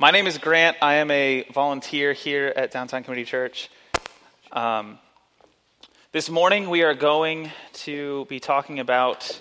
My 0.00 0.12
name 0.12 0.28
is 0.28 0.38
Grant. 0.38 0.76
I 0.80 0.94
am 0.94 1.10
a 1.10 1.44
volunteer 1.52 2.12
here 2.12 2.52
at 2.54 2.70
Downtown 2.70 3.02
Community 3.02 3.28
Church. 3.28 3.68
Um, 4.52 5.00
this 6.12 6.30
morning 6.30 6.70
we 6.70 6.84
are 6.84 6.94
going 6.94 7.50
to 7.72 8.24
be 8.26 8.38
talking 8.38 8.78
about 8.78 9.40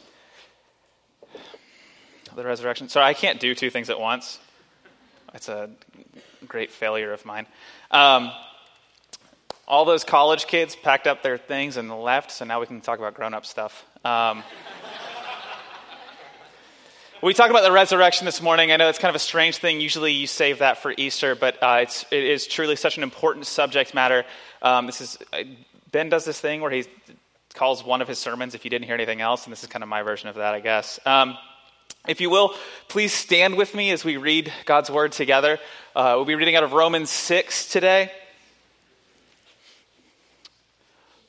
the 2.36 2.44
resurrection. 2.44 2.90
Sorry, 2.90 3.06
I 3.06 3.14
can't 3.14 3.40
do 3.40 3.54
two 3.54 3.70
things 3.70 3.92
at 3.92 4.00
once. 4.00 4.40
It's 5.36 5.48
a 5.48 5.70
great 6.48 6.72
failure 6.72 7.14
of 7.14 7.24
mine. 7.24 7.46
Um, 7.92 8.32
all 9.68 9.86
those 9.86 10.04
college 10.04 10.48
kids 10.48 10.76
packed 10.76 11.06
up 11.06 11.22
their 11.22 11.38
things 11.38 11.78
and 11.78 11.92
left, 12.02 12.32
so 12.32 12.46
now 12.46 12.60
we 12.60 12.66
can 12.66 12.82
talk 12.82 12.98
about 12.98 13.14
grown 13.14 13.36
up 13.36 13.46
stuff. 13.46 13.86
Um, 14.04 14.42
we 17.24 17.34
talk 17.34 17.50
about 17.50 17.64
the 17.64 17.72
resurrection 17.72 18.26
this 18.26 18.42
morning. 18.42 18.72
I 18.72 18.78
know 18.78 18.90
it's 18.90 19.00
kind 19.00 19.10
of 19.10 19.16
a 19.16 19.20
strange 19.20 19.58
thing. 19.58 19.82
Usually 19.82 20.12
you 20.12 20.28
save 20.28 20.60
that 20.60 20.78
for 20.78 20.94
Easter, 20.98 21.36
but 21.36 21.62
uh, 21.64 21.80
it's, 21.82 22.06
it 22.12 22.24
is 22.24 22.46
truly 22.46 22.76
such 22.76 22.98
an 22.98 23.04
important 23.04 23.48
subject 23.48 23.94
matter. 23.94 24.24
Um, 24.62 24.86
this 24.86 25.02
is 25.02 25.18
uh, 25.34 25.44
Ben 25.92 26.10
does 26.10 26.26
this 26.26 26.40
thing 26.40 26.62
where 26.62 26.70
he 26.70 26.86
calls 27.56 27.84
one 27.84 28.02
of 28.02 28.08
his 28.08 28.20
sermons 28.20 28.54
if 28.54 28.66
you 28.66 28.70
didn't 28.70 28.86
hear 28.86 28.94
anything 28.94 29.22
else, 29.22 29.46
and 29.46 29.52
this 29.52 29.64
is 29.64 29.70
kind 29.70 29.82
of 29.82 29.90
my 29.90 30.04
version 30.04 30.30
of 30.30 30.36
that, 30.36 30.54
I 30.54 30.60
guess. 30.60 31.00
Um, 31.06 31.38
if 32.08 32.22
you 32.22 32.30
will, 32.30 32.54
please 32.88 33.14
stand 33.14 33.56
with 33.56 33.74
me 33.74 33.92
as 33.92 34.06
we 34.06 34.18
read 34.18 34.54
God's 34.66 34.92
word 34.92 35.12
together. 35.12 35.60
Uh, 35.96 36.14
we'll 36.18 36.26
be 36.26 36.36
reading 36.36 36.56
out 36.56 36.64
of 36.64 36.74
Romans 36.74 37.10
6 37.10 37.70
today. 37.70 38.12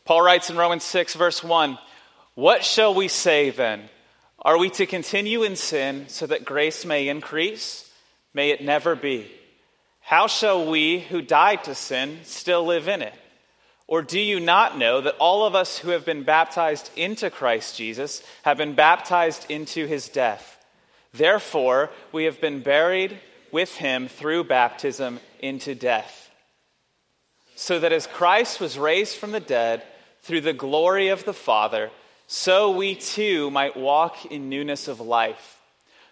Paul 0.04 0.20
writes 0.22 0.50
in 0.50 0.56
Romans 0.56 0.84
6, 0.84 1.14
verse 1.14 1.42
1 1.42 1.78
What 2.34 2.62
shall 2.62 2.94
we 2.94 3.08
say 3.08 3.50
then? 3.50 3.88
Are 4.42 4.58
we 4.58 4.70
to 4.70 4.86
continue 4.86 5.42
in 5.42 5.56
sin 5.56 6.06
so 6.08 6.26
that 6.26 6.44
grace 6.44 6.84
may 6.84 7.08
increase? 7.08 7.90
May 8.32 8.50
it 8.50 8.62
never 8.62 8.94
be. 8.94 9.30
How 10.00 10.26
shall 10.26 10.70
we 10.70 11.00
who 11.00 11.20
died 11.20 11.64
to 11.64 11.74
sin 11.74 12.20
still 12.22 12.64
live 12.64 12.88
in 12.88 13.02
it? 13.02 13.14
Or 13.88 14.02
do 14.02 14.20
you 14.20 14.38
not 14.38 14.78
know 14.78 15.00
that 15.00 15.16
all 15.18 15.44
of 15.44 15.54
us 15.54 15.78
who 15.78 15.90
have 15.90 16.04
been 16.04 16.22
baptized 16.22 16.90
into 16.94 17.30
Christ 17.30 17.76
Jesus 17.76 18.22
have 18.42 18.58
been 18.58 18.74
baptized 18.74 19.50
into 19.50 19.86
his 19.86 20.08
death? 20.08 20.62
Therefore, 21.12 21.90
we 22.12 22.24
have 22.24 22.40
been 22.40 22.62
buried 22.62 23.18
with 23.50 23.74
him 23.76 24.08
through 24.08 24.44
baptism 24.44 25.20
into 25.40 25.74
death. 25.74 26.30
So 27.56 27.80
that 27.80 27.92
as 27.92 28.06
Christ 28.06 28.60
was 28.60 28.78
raised 28.78 29.16
from 29.16 29.32
the 29.32 29.40
dead 29.40 29.82
through 30.20 30.42
the 30.42 30.52
glory 30.52 31.08
of 31.08 31.24
the 31.24 31.34
Father, 31.34 31.90
so 32.30 32.70
we 32.70 32.94
too 32.94 33.50
might 33.50 33.74
walk 33.74 34.26
in 34.26 34.50
newness 34.50 34.86
of 34.86 35.00
life. 35.00 35.58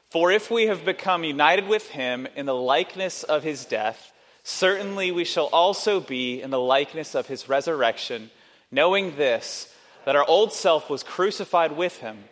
For 0.09 0.33
if 0.33 0.50
we 0.50 0.67
have 0.67 0.83
become 0.83 1.25
united 1.25 1.69
with 1.69 1.91
him 1.91 2.27
in 2.34 2.47
the 2.47 2.55
likeness 2.55 3.22
of 3.22 3.42
his 3.42 3.67
death, 3.67 4.14
certainly 4.42 5.12
we 5.12 5.27
shall 5.27 5.47
also 5.53 6.00
be 6.00 6.41
in 6.41 6.50
the 6.50 6.59
likeness 6.59 7.14
of 7.14 7.27
his 7.27 7.50
resurrection, 7.50 8.31
knowing 8.70 9.17
this, 9.17 9.70
that 10.06 10.17
our 10.17 10.25
old 10.27 10.55
self 10.55 10.89
was 10.89 11.03
crucified 11.03 11.77
with 11.77 11.98
him, 11.98 12.25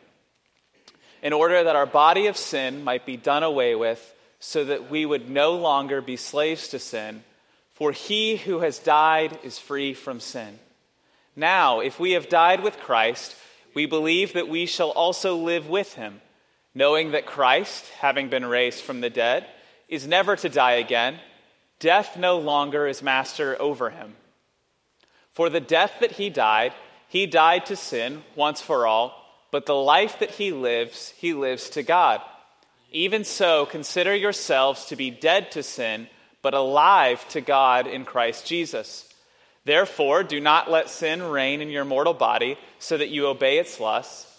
in 1.22 1.34
order 1.34 1.62
that 1.62 1.76
our 1.76 1.84
body 1.86 2.26
of 2.26 2.38
sin 2.38 2.84
might 2.84 3.04
be 3.04 3.18
done 3.18 3.42
away 3.42 3.74
with, 3.74 4.14
so 4.40 4.64
that 4.64 4.90
we 4.90 5.04
would 5.04 5.28
no 5.28 5.56
longer 5.56 6.00
be 6.00 6.16
slaves 6.16 6.68
to 6.68 6.78
sin. 6.78 7.22
For 7.74 7.92
he 7.92 8.36
who 8.36 8.60
has 8.60 8.78
died 8.78 9.38
is 9.42 9.58
free 9.58 9.92
from 9.92 10.20
sin. 10.20 10.58
Now, 11.36 11.80
if 11.80 12.00
we 12.00 12.12
have 12.12 12.30
died 12.30 12.62
with 12.62 12.78
Christ, 12.78 13.34
we 13.74 13.86
believe 13.86 14.32
that 14.32 14.48
we 14.48 14.66
shall 14.66 14.90
also 14.90 15.36
live 15.36 15.68
with 15.68 15.94
him, 15.94 16.20
knowing 16.74 17.10
that 17.10 17.26
Christ, 17.26 17.88
having 17.98 18.28
been 18.28 18.44
raised 18.44 18.82
from 18.82 19.00
the 19.00 19.10
dead, 19.10 19.46
is 19.88 20.06
never 20.06 20.36
to 20.36 20.48
die 20.48 20.72
again. 20.72 21.18
Death 21.78 22.16
no 22.16 22.38
longer 22.38 22.86
is 22.86 23.02
master 23.02 23.60
over 23.60 23.90
him. 23.90 24.14
For 25.32 25.50
the 25.50 25.60
death 25.60 25.94
that 26.00 26.12
he 26.12 26.30
died, 26.30 26.72
he 27.08 27.26
died 27.26 27.66
to 27.66 27.76
sin 27.76 28.22
once 28.34 28.60
for 28.60 28.86
all, 28.86 29.20
but 29.50 29.66
the 29.66 29.74
life 29.74 30.18
that 30.20 30.32
he 30.32 30.52
lives, 30.52 31.10
he 31.16 31.34
lives 31.34 31.70
to 31.70 31.82
God. 31.82 32.20
Even 32.90 33.24
so, 33.24 33.66
consider 33.66 34.14
yourselves 34.14 34.86
to 34.86 34.96
be 34.96 35.10
dead 35.10 35.50
to 35.52 35.62
sin, 35.62 36.08
but 36.42 36.54
alive 36.54 37.26
to 37.30 37.40
God 37.40 37.86
in 37.86 38.04
Christ 38.04 38.46
Jesus. 38.46 39.08
Therefore, 39.64 40.22
do 40.22 40.40
not 40.40 40.70
let 40.70 40.90
sin 40.90 41.22
reign 41.22 41.60
in 41.60 41.70
your 41.70 41.84
mortal 41.84 42.14
body 42.14 42.58
so 42.78 42.98
that 42.98 43.08
you 43.08 43.26
obey 43.26 43.58
its 43.58 43.80
lusts, 43.80 44.30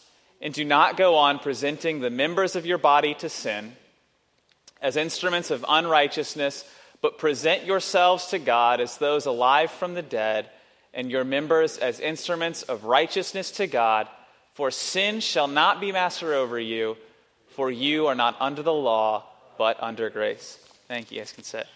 and 0.41 0.53
do 0.53 0.63
not 0.63 0.97
go 0.97 1.16
on 1.16 1.40
presenting 1.40 2.00
the 2.00 2.09
members 2.09 2.56
of 2.56 2.66
your 2.66 2.78
body 2.78 3.13
to 3.16 3.30
sin 3.30 3.74
as 4.81 4.97
instruments 4.97 5.50
of 5.50 5.66
unrighteousness, 5.68 6.63
but 7.02 7.18
present 7.18 7.66
yourselves 7.66 8.28
to 8.28 8.38
God 8.38 8.80
as 8.80 8.97
those 8.97 9.25
alive 9.25 9.72
from 9.72 9.96
the 9.96 10.03
dead, 10.03 10.47
and 10.94 11.09
your 11.09 11.24
members 11.24 11.78
as 11.78 12.00
instruments 12.00 12.62
of 12.62 12.84
righteousness 12.84 13.52
to 13.52 13.68
God. 13.68 14.07
For 14.53 14.69
sin 14.72 15.22
shall 15.22 15.47
not 15.47 15.81
be 15.81 15.92
master 15.92 16.34
over 16.34 16.59
you, 16.59 16.97
for 17.50 17.72
you 17.72 18.07
are 18.07 18.16
not 18.16 18.38
under 18.40 18.62
the 18.62 18.74
law, 18.74 19.24
but 19.57 19.81
under 19.81 20.09
grace. 20.09 20.59
Thank 20.88 21.12
you. 21.12 21.16
You 21.16 21.22
guys 21.22 21.34
can 21.34 21.44
sit. 21.44 21.68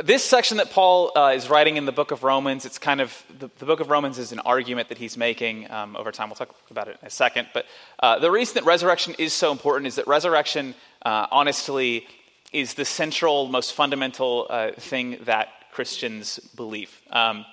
This 0.00 0.24
section 0.24 0.56
that 0.56 0.70
Paul 0.70 1.12
uh, 1.14 1.34
is 1.36 1.50
writing 1.50 1.76
in 1.76 1.84
the 1.84 1.92
book 1.92 2.12
of 2.12 2.22
Romans, 2.22 2.64
it's 2.64 2.78
kind 2.78 3.02
of, 3.02 3.22
the, 3.38 3.50
the 3.58 3.66
book 3.66 3.80
of 3.80 3.90
Romans 3.90 4.16
is 4.16 4.32
an 4.32 4.38
argument 4.38 4.88
that 4.88 4.96
he's 4.96 5.18
making 5.18 5.70
um, 5.70 5.96
over 5.96 6.10
time. 6.10 6.30
We'll 6.30 6.36
talk 6.36 6.54
about 6.70 6.88
it 6.88 6.96
in 7.02 7.06
a 7.06 7.10
second. 7.10 7.48
But 7.52 7.66
uh, 7.98 8.18
the 8.18 8.30
reason 8.30 8.54
that 8.54 8.64
resurrection 8.64 9.14
is 9.18 9.34
so 9.34 9.52
important 9.52 9.86
is 9.86 9.96
that 9.96 10.06
resurrection, 10.06 10.74
uh, 11.04 11.26
honestly, 11.30 12.06
is 12.54 12.72
the 12.72 12.86
central, 12.86 13.48
most 13.48 13.74
fundamental 13.74 14.46
uh, 14.48 14.70
thing 14.78 15.18
that 15.24 15.48
Christians 15.72 16.38
believe. 16.56 16.98
Um, 17.10 17.44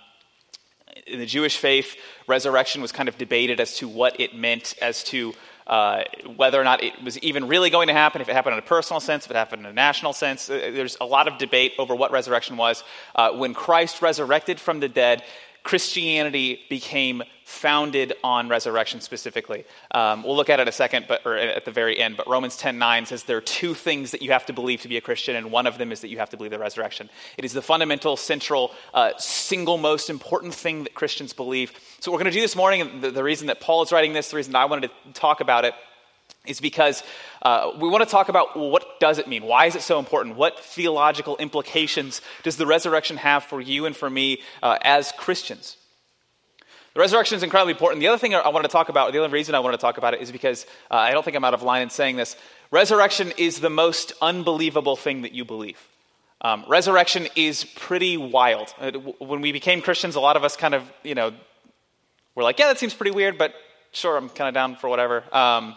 in 1.08 1.20
the 1.20 1.26
Jewish 1.26 1.58
faith, 1.58 1.98
resurrection 2.26 2.82
was 2.82 2.94
kind 2.94 3.10
of 3.10 3.18
debated 3.18 3.60
as 3.60 3.76
to 3.78 3.90
what 3.90 4.18
it 4.18 4.34
meant, 4.34 4.76
as 4.82 5.04
to 5.06 5.34
uh, 5.70 6.04
whether 6.36 6.60
or 6.60 6.64
not 6.64 6.84
it 6.84 7.02
was 7.04 7.18
even 7.20 7.48
really 7.48 7.70
going 7.70 7.88
to 7.88 7.94
happen, 7.94 8.22
if 8.22 8.28
it 8.28 8.34
happened 8.34 8.54
in 8.54 8.60
a 8.60 8.64
personal 8.64 9.00
sense, 9.00 9.26
if 9.26 9.32
it 9.32 9.38
happened 9.38 9.62
in 9.62 9.68
a 9.68 9.74
national 9.74 10.14
sense. 10.14 10.50
Uh, 10.50 10.72
there's 10.74 10.98
a 11.00 11.06
lot 11.06 11.28
of 11.28 11.38
debate 11.38 11.74
over 11.78 11.94
what 11.96 12.12
resurrection 12.12 12.58
was. 12.58 12.84
Uh, 13.16 13.32
when 13.34 13.54
Christ 13.54 14.02
resurrected 14.02 14.60
from 14.60 14.80
the 14.80 14.90
dead, 14.90 15.24
Christianity 15.64 16.62
became 16.70 17.22
founded 17.50 18.14
on 18.24 18.48
resurrection 18.48 19.02
specifically. 19.02 19.66
Um, 19.90 20.22
we'll 20.22 20.36
look 20.36 20.52
at 20.52 20.60
it 20.60 20.68
a 20.68 20.72
second, 20.72 21.06
but 21.08 21.26
or 21.26 21.36
at 21.36 21.66
the 21.66 21.72
very 21.72 22.00
end. 22.00 22.16
But 22.16 22.28
Romans 22.28 22.56
10:9 22.56 23.08
says 23.08 23.24
there 23.24 23.38
are 23.38 23.42
two 23.42 23.74
things 23.74 24.12
that 24.12 24.22
you 24.22 24.32
have 24.32 24.46
to 24.46 24.54
believe 24.54 24.84
to 24.84 24.88
be 24.88 24.98
a 24.98 25.02
Christian, 25.02 25.36
and 25.36 25.52
one 25.52 25.66
of 25.66 25.80
them 25.80 25.92
is 25.92 26.02
that 26.02 26.10
you 26.10 26.20
have 26.20 26.30
to 26.30 26.38
believe 26.38 26.52
the 26.52 26.60
resurrection. 26.60 27.10
It 27.38 27.46
is 27.46 27.54
the 27.54 27.64
fundamental, 27.64 28.18
central, 28.18 28.72
uh, 28.94 29.14
single 29.18 29.80
most 29.80 30.12
important 30.12 30.54
thing 30.54 30.84
that 30.84 30.94
Christians 30.94 31.34
believe. 31.34 31.72
So, 32.00 32.12
what 32.12 32.18
we're 32.18 32.24
going 32.24 32.34
to 32.34 32.38
do 32.38 32.42
this 32.42 32.56
morning, 32.56 33.02
the, 33.02 33.10
the 33.10 33.24
reason 33.24 33.48
that 33.48 33.60
Paul 33.60 33.82
is 33.82 33.92
writing 33.92 34.14
this, 34.14 34.30
the 34.30 34.38
reason 34.38 34.56
I 34.56 34.66
wanted 34.66 34.92
to 34.92 35.14
talk 35.20 35.42
about 35.42 35.66
it, 35.66 35.74
is 36.46 36.62
because 36.62 37.02
uh, 37.42 37.72
we 37.80 37.90
want 37.90 38.04
to 38.04 38.10
talk 38.10 38.30
about 38.30 38.56
what 38.56 39.00
does 39.00 39.18
it 39.18 39.28
mean? 39.28 39.44
Why 39.44 39.66
is 39.66 39.76
it 39.76 39.82
so 39.82 39.98
important? 39.98 40.36
What 40.36 40.60
theological 40.60 41.36
implications 41.38 42.22
does 42.44 42.58
the 42.58 42.68
resurrection 42.68 43.18
have 43.18 43.44
for 43.44 43.60
you 43.60 43.88
and 43.88 43.96
for 43.96 44.10
me 44.10 44.42
uh, 44.62 44.78
as 44.84 45.12
Christians? 45.14 45.78
The 47.00 47.04
resurrection 47.04 47.38
is 47.38 47.44
incredibly 47.44 47.72
important. 47.72 48.02
The 48.02 48.10
other 48.10 48.18
thing 48.18 48.36
I 48.36 48.50
want 48.50 48.66
to 48.66 48.70
talk 48.70 48.90
about, 48.90 49.14
the 49.14 49.24
other 49.24 49.32
reason 49.32 49.56
I 49.56 49.60
want 49.62 49.74
to 49.74 49.78
talk 49.78 49.98
about 49.98 50.16
it 50.16 50.20
is 50.20 50.34
because 50.34 50.66
uh, 50.92 50.96
I 50.96 51.12
don't 51.12 51.24
think 51.24 51.38
I'm 51.38 51.46
out 51.46 51.54
of 51.54 51.64
line 51.64 51.82
in 51.82 51.90
saying 51.90 52.18
this. 52.18 52.36
Resurrection 52.72 53.32
is 53.38 53.62
the 53.62 53.70
most 53.70 54.12
unbelievable 54.22 54.98
thing 54.98 55.22
that 55.22 55.32
you 55.32 55.46
believe. 55.46 55.80
Um, 56.42 56.66
resurrection 56.68 57.30
is 57.38 57.64
pretty 57.64 58.18
wild. 58.18 58.74
Uh, 58.78 58.92
when 58.92 59.40
we 59.40 59.54
became 59.54 59.82
Christians, 59.82 60.16
a 60.16 60.20
lot 60.20 60.36
of 60.36 60.44
us 60.44 60.58
kind 60.58 60.74
of, 60.74 60.92
you 61.02 61.16
know, 61.16 61.32
were 62.36 62.44
like, 62.44 62.60
yeah, 62.60 62.68
that 62.68 62.80
seems 62.80 62.94
pretty 62.94 63.12
weird, 63.12 63.38
but 63.38 63.54
sure, 63.94 64.18
I'm 64.18 64.28
kind 64.28 64.50
of 64.50 64.54
down 64.54 64.76
for 64.76 64.90
whatever. 64.90 65.24
Um, 65.34 65.76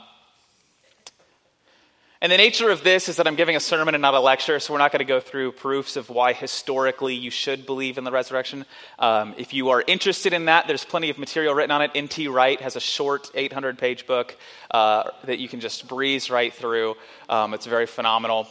and 2.23 2.31
the 2.31 2.37
nature 2.37 2.71
of 2.71 2.85
this 2.85 3.09
is 3.09 3.17
that 3.17 3.27
I'm 3.27 3.35
giving 3.35 3.57
a 3.57 3.61
sermon 3.61 3.97
and 3.97 4.01
not 4.01 4.15
a 4.15 4.21
lecture, 4.21 4.61
so 4.61 4.73
we're 4.73 4.79
not 4.79 4.93
going 4.93 5.01
to 5.01 5.05
go 5.05 5.19
through 5.19 5.51
proofs 5.51 5.97
of 5.97 6.09
why 6.09 6.33
historically 6.33 7.17
you 7.17 7.33
should 7.33 7.67
believe 7.67 7.99
in 7.99 8.05
the 8.05 8.13
resurrection. 8.13 8.65
Um, 9.01 9.35
if 9.39 9.53
you 9.53 9.71
are 9.71 9.83
interested 9.89 10.33
in 10.33 10.45
that, 10.45 10.69
there's 10.69 10.85
plenty 10.85 11.11
of 11.11 11.19
material 11.19 11.53
written 11.53 11.73
on 11.73 11.83
it. 11.83 11.91
N.T. 11.97 12.29
Wright 12.29 12.61
has 12.61 12.77
a 12.77 12.81
short 12.81 13.29
800 13.35 13.77
page 13.77 14.07
book 14.07 14.37
uh, 14.71 15.11
that 15.25 15.41
you 15.41 15.49
can 15.49 15.59
just 15.59 15.89
breeze 15.89 16.31
right 16.31 16.55
through. 16.55 16.95
Um, 17.29 17.55
it's 17.55 17.67
very 17.67 17.87
phenomenal. 17.87 18.47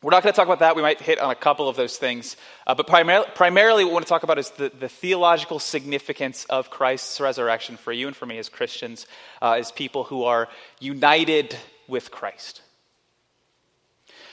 We're 0.00 0.12
not 0.12 0.22
going 0.22 0.32
to 0.32 0.36
talk 0.36 0.48
about 0.48 0.60
that. 0.60 0.74
We 0.74 0.80
might 0.80 1.02
hit 1.02 1.18
on 1.18 1.30
a 1.30 1.34
couple 1.34 1.68
of 1.68 1.76
those 1.76 1.98
things. 1.98 2.34
Uh, 2.66 2.74
but 2.74 2.86
primar- 2.86 3.34
primarily, 3.34 3.84
what 3.84 3.90
we 3.90 3.94
want 3.94 4.06
to 4.06 4.08
talk 4.08 4.22
about 4.22 4.38
is 4.38 4.48
the, 4.52 4.72
the, 4.80 4.88
theological 4.88 5.58
significance 5.58 6.46
of 6.48 6.70
Christ's 6.70 7.20
resurrection 7.20 7.76
for 7.76 7.92
you 7.92 8.06
and 8.06 8.16
for 8.16 8.24
me 8.24 8.38
as 8.38 8.48
Christians, 8.48 9.06
uh, 9.42 9.52
as 9.52 9.70
people 9.70 10.04
who 10.04 10.24
are 10.24 10.48
united 10.80 11.58
with 11.88 12.10
Christ. 12.10 12.62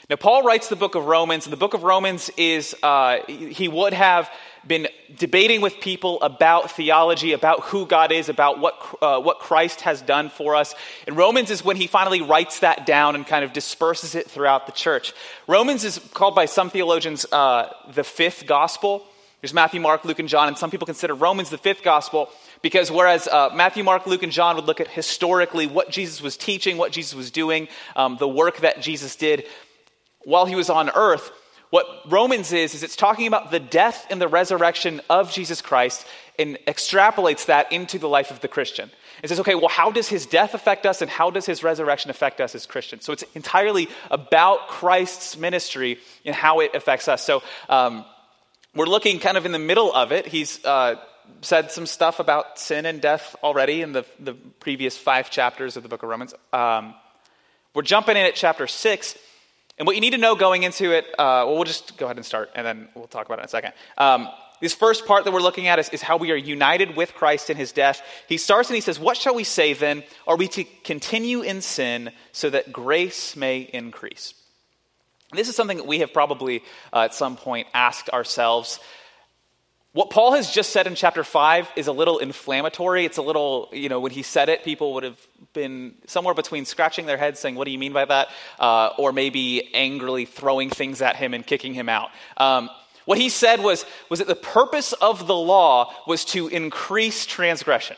Now, 0.10 0.18
Paul 0.18 0.44
writes 0.44 0.68
the 0.68 0.76
book 0.76 0.96
of 0.96 1.06
Romans, 1.06 1.46
and 1.46 1.54
the 1.54 1.58
book 1.58 1.74
of 1.74 1.84
Romans 1.84 2.30
is, 2.36 2.76
uh, 2.84 3.20
he 3.28 3.70
would 3.70 3.94
have 3.94 4.30
been 4.68 4.90
debating 5.18 5.62
with 5.62 5.80
people 5.80 6.22
about 6.22 6.72
theology, 6.72 7.32
about 7.32 7.62
who 7.62 7.86
God 7.86 8.12
is, 8.12 8.28
about 8.28 8.60
what, 8.60 8.76
uh, 9.02 9.22
what 9.22 9.40
Christ 9.40 9.82
has 9.82 10.02
done 10.02 10.30
for 10.30 10.56
us. 10.56 10.76
And 11.08 11.16
Romans 11.16 11.50
is 11.50 11.64
when 11.64 11.78
he 11.78 11.88
finally 11.88 12.22
writes 12.22 12.60
that 12.60 12.86
down 12.86 13.16
and 13.16 13.26
kind 13.26 13.46
of 13.46 13.54
disperses 13.54 14.14
it 14.14 14.30
throughout 14.30 14.66
the 14.66 14.74
church. 14.74 15.14
Romans 15.48 15.86
is 15.86 16.00
called 16.14 16.36
by 16.36 16.46
some 16.46 16.70
theologians 16.70 17.26
uh, 17.32 17.70
the 17.94 18.04
fifth 18.04 18.46
gospel. 18.46 19.06
There's 19.42 19.54
Matthew, 19.54 19.82
Mark, 19.82 20.06
Luke, 20.06 20.20
and 20.20 20.30
John, 20.30 20.48
and 20.48 20.58
some 20.58 20.70
people 20.70 20.86
consider 20.86 21.16
Romans 21.16 21.50
the 21.50 21.58
fifth 21.58 21.84
gospel 21.84 22.30
because 22.62 22.92
whereas 22.92 23.28
uh, 23.28 23.50
Matthew, 23.54 23.84
Mark, 23.84 24.06
Luke, 24.06 24.22
and 24.22 24.32
John 24.32 24.56
would 24.56 24.66
look 24.66 24.80
at 24.80 24.88
historically 24.88 25.66
what 25.66 25.90
Jesus 25.90 26.22
was 26.22 26.38
teaching, 26.38 26.78
what 26.78 26.92
Jesus 26.92 27.16
was 27.16 27.32
doing, 27.32 27.68
um, 27.96 28.18
the 28.18 28.28
work 28.28 28.58
that 28.58 28.82
Jesus 28.82 29.16
did, 29.16 29.46
while 30.26 30.46
he 30.46 30.56
was 30.56 30.70
on 30.70 30.92
earth, 30.92 31.32
what 31.72 31.88
Romans 32.08 32.52
is, 32.52 32.76
is 32.76 32.84
it's 32.84 32.96
talking 32.96 33.26
about 33.26 33.50
the 33.50 33.60
death 33.60 34.06
and 34.12 34.22
the 34.22 34.28
resurrection 34.28 35.02
of 35.10 35.32
Jesus 35.32 35.62
Christ 35.62 36.06
and 36.38 36.58
extrapolates 36.68 37.46
that 37.46 37.72
into 37.72 37.98
the 37.98 38.10
life 38.10 38.30
of 38.30 38.42
the 38.42 38.48
Christian. 38.48 38.92
It 39.24 39.30
says, 39.30 39.40
okay, 39.40 39.56
well, 39.56 39.70
how 39.70 39.90
does 39.90 40.08
his 40.08 40.26
death 40.26 40.54
affect 40.54 40.86
us 40.86 41.02
and 41.02 41.10
how 41.10 41.32
does 41.32 41.46
his 41.46 41.64
resurrection 41.64 42.12
affect 42.12 42.42
us 42.42 42.56
as 42.56 42.66
Christians? 42.66 43.06
So 43.06 43.14
it's 43.14 43.24
entirely 43.36 43.88
about 44.12 44.68
Christ's 44.68 45.38
ministry 45.38 46.00
and 46.26 46.36
how 46.36 46.60
it 46.60 46.76
affects 46.76 47.08
us. 47.08 47.24
So 47.24 47.42
um, 47.70 48.04
we're 48.76 48.86
looking 48.86 49.20
kind 49.20 49.38
of 49.38 49.46
in 49.46 49.52
the 49.52 49.60
middle 49.60 49.94
of 49.94 50.12
it. 50.12 50.28
He's 50.28 50.64
uh, 50.66 50.96
said 51.42 51.72
some 51.72 51.86
stuff 51.86 52.20
about 52.20 52.60
sin 52.60 52.86
and 52.86 53.02
death 53.02 53.36
already 53.44 53.82
in 53.82 53.92
the, 53.92 54.06
the 54.20 54.34
previous 54.34 54.98
five 54.98 55.30
chapters 55.30 55.78
of 55.78 55.84
the 55.84 55.90
book 55.90 56.04
of 56.04 56.10
Romans. 56.10 56.34
Um, 56.54 56.94
we're 57.74 57.82
jumping 57.82 58.18
in 58.18 58.26
at 58.26 58.36
chapter 58.36 58.68
six. 58.68 59.18
And 59.78 59.88
what 59.88 59.96
you 59.96 60.02
need 60.02 60.12
to 60.12 60.18
know 60.18 60.36
going 60.36 60.64
into 60.64 60.92
it, 60.92 61.06
uh, 61.18 61.44
well, 61.46 61.56
we'll 61.56 61.64
just 61.64 61.98
go 61.98 62.06
ahead 62.06 62.18
and 62.18 62.26
start, 62.26 62.52
and 62.54 62.68
then 62.68 62.90
we'll 62.94 63.08
talk 63.08 63.26
about 63.26 63.40
it 63.40 63.42
in 63.42 63.46
a 63.46 63.50
second. 63.50 63.74
Um, 63.98 64.28
this 64.60 64.76
first 64.76 65.08
part 65.08 65.26
that 65.26 65.32
we're 65.32 65.40
looking 65.40 65.68
at 65.68 65.80
is, 65.80 65.90
is, 65.90 66.04
how 66.04 66.18
we 66.18 66.32
are 66.32 66.36
united 66.36 66.96
with 66.96 67.16
Christ 67.16 67.50
in 67.50 67.58
his 67.58 67.72
death. 67.72 68.02
He 68.30 68.38
starts 68.38 68.70
and 68.70 68.76
he 68.76 68.82
says, 68.82 69.00
What 69.00 69.18
shall 69.18 69.34
we 69.34 69.44
say 69.44 69.74
then? 69.74 70.04
Are 70.28 70.38
we 70.38 70.48
to 70.50 70.64
continue 70.84 71.42
in 71.42 71.62
sin 71.62 72.12
so 72.32 72.50
that 72.52 72.72
grace 72.72 73.36
may 73.36 73.62
increase? 73.62 74.36
This 75.34 75.48
is 75.48 75.56
something 75.56 75.78
that 75.78 75.88
we 75.88 76.00
have 76.00 76.14
probably 76.14 76.64
uh, 76.92 77.02
at 77.02 77.14
some 77.14 77.38
point 77.38 77.68
asked 77.74 78.10
ourselves. 78.10 78.80
What 79.94 80.10
Paul 80.10 80.34
has 80.34 80.50
just 80.50 80.72
said 80.72 80.88
in 80.88 80.96
chapter 80.96 81.24
5 81.24 81.72
is 81.76 81.88
a 81.88 81.92
little 81.92 82.20
inflammatory. 82.20 83.04
It's 83.04 83.18
a 83.18 83.22
little, 83.22 83.70
you 83.74 83.90
know, 83.90 84.00
when 84.00 84.12
he 84.12 84.24
said 84.24 84.48
it, 84.48 84.64
people 84.64 84.94
would 84.94 85.04
have 85.04 85.20
been 85.54 85.96
somewhere 86.08 86.34
between 86.34 86.64
scratching 86.64 87.06
their 87.06 87.18
heads 87.18 87.42
saying, 87.42 87.56
What 87.56 87.66
do 87.66 87.72
you 87.72 87.78
mean 87.78 87.92
by 87.92 88.06
that? 88.06 88.30
Uh, 88.58 88.92
or 88.98 89.12
maybe 89.12 89.74
angrily 89.74 90.24
throwing 90.24 90.70
things 90.70 91.02
at 91.02 91.18
him 91.18 91.34
and 91.34 91.46
kicking 91.46 91.74
him 91.74 91.90
out. 91.90 92.10
Um, 92.38 92.70
what 93.04 93.18
he 93.18 93.28
said 93.28 93.62
was, 93.62 93.86
was 94.10 94.20
that 94.20 94.30
the 94.30 94.36
purpose 94.36 94.94
of 94.94 95.28
the 95.28 95.36
law 95.36 95.94
was 96.08 96.24
to 96.26 96.48
increase 96.48 97.26
transgression. 97.26 97.98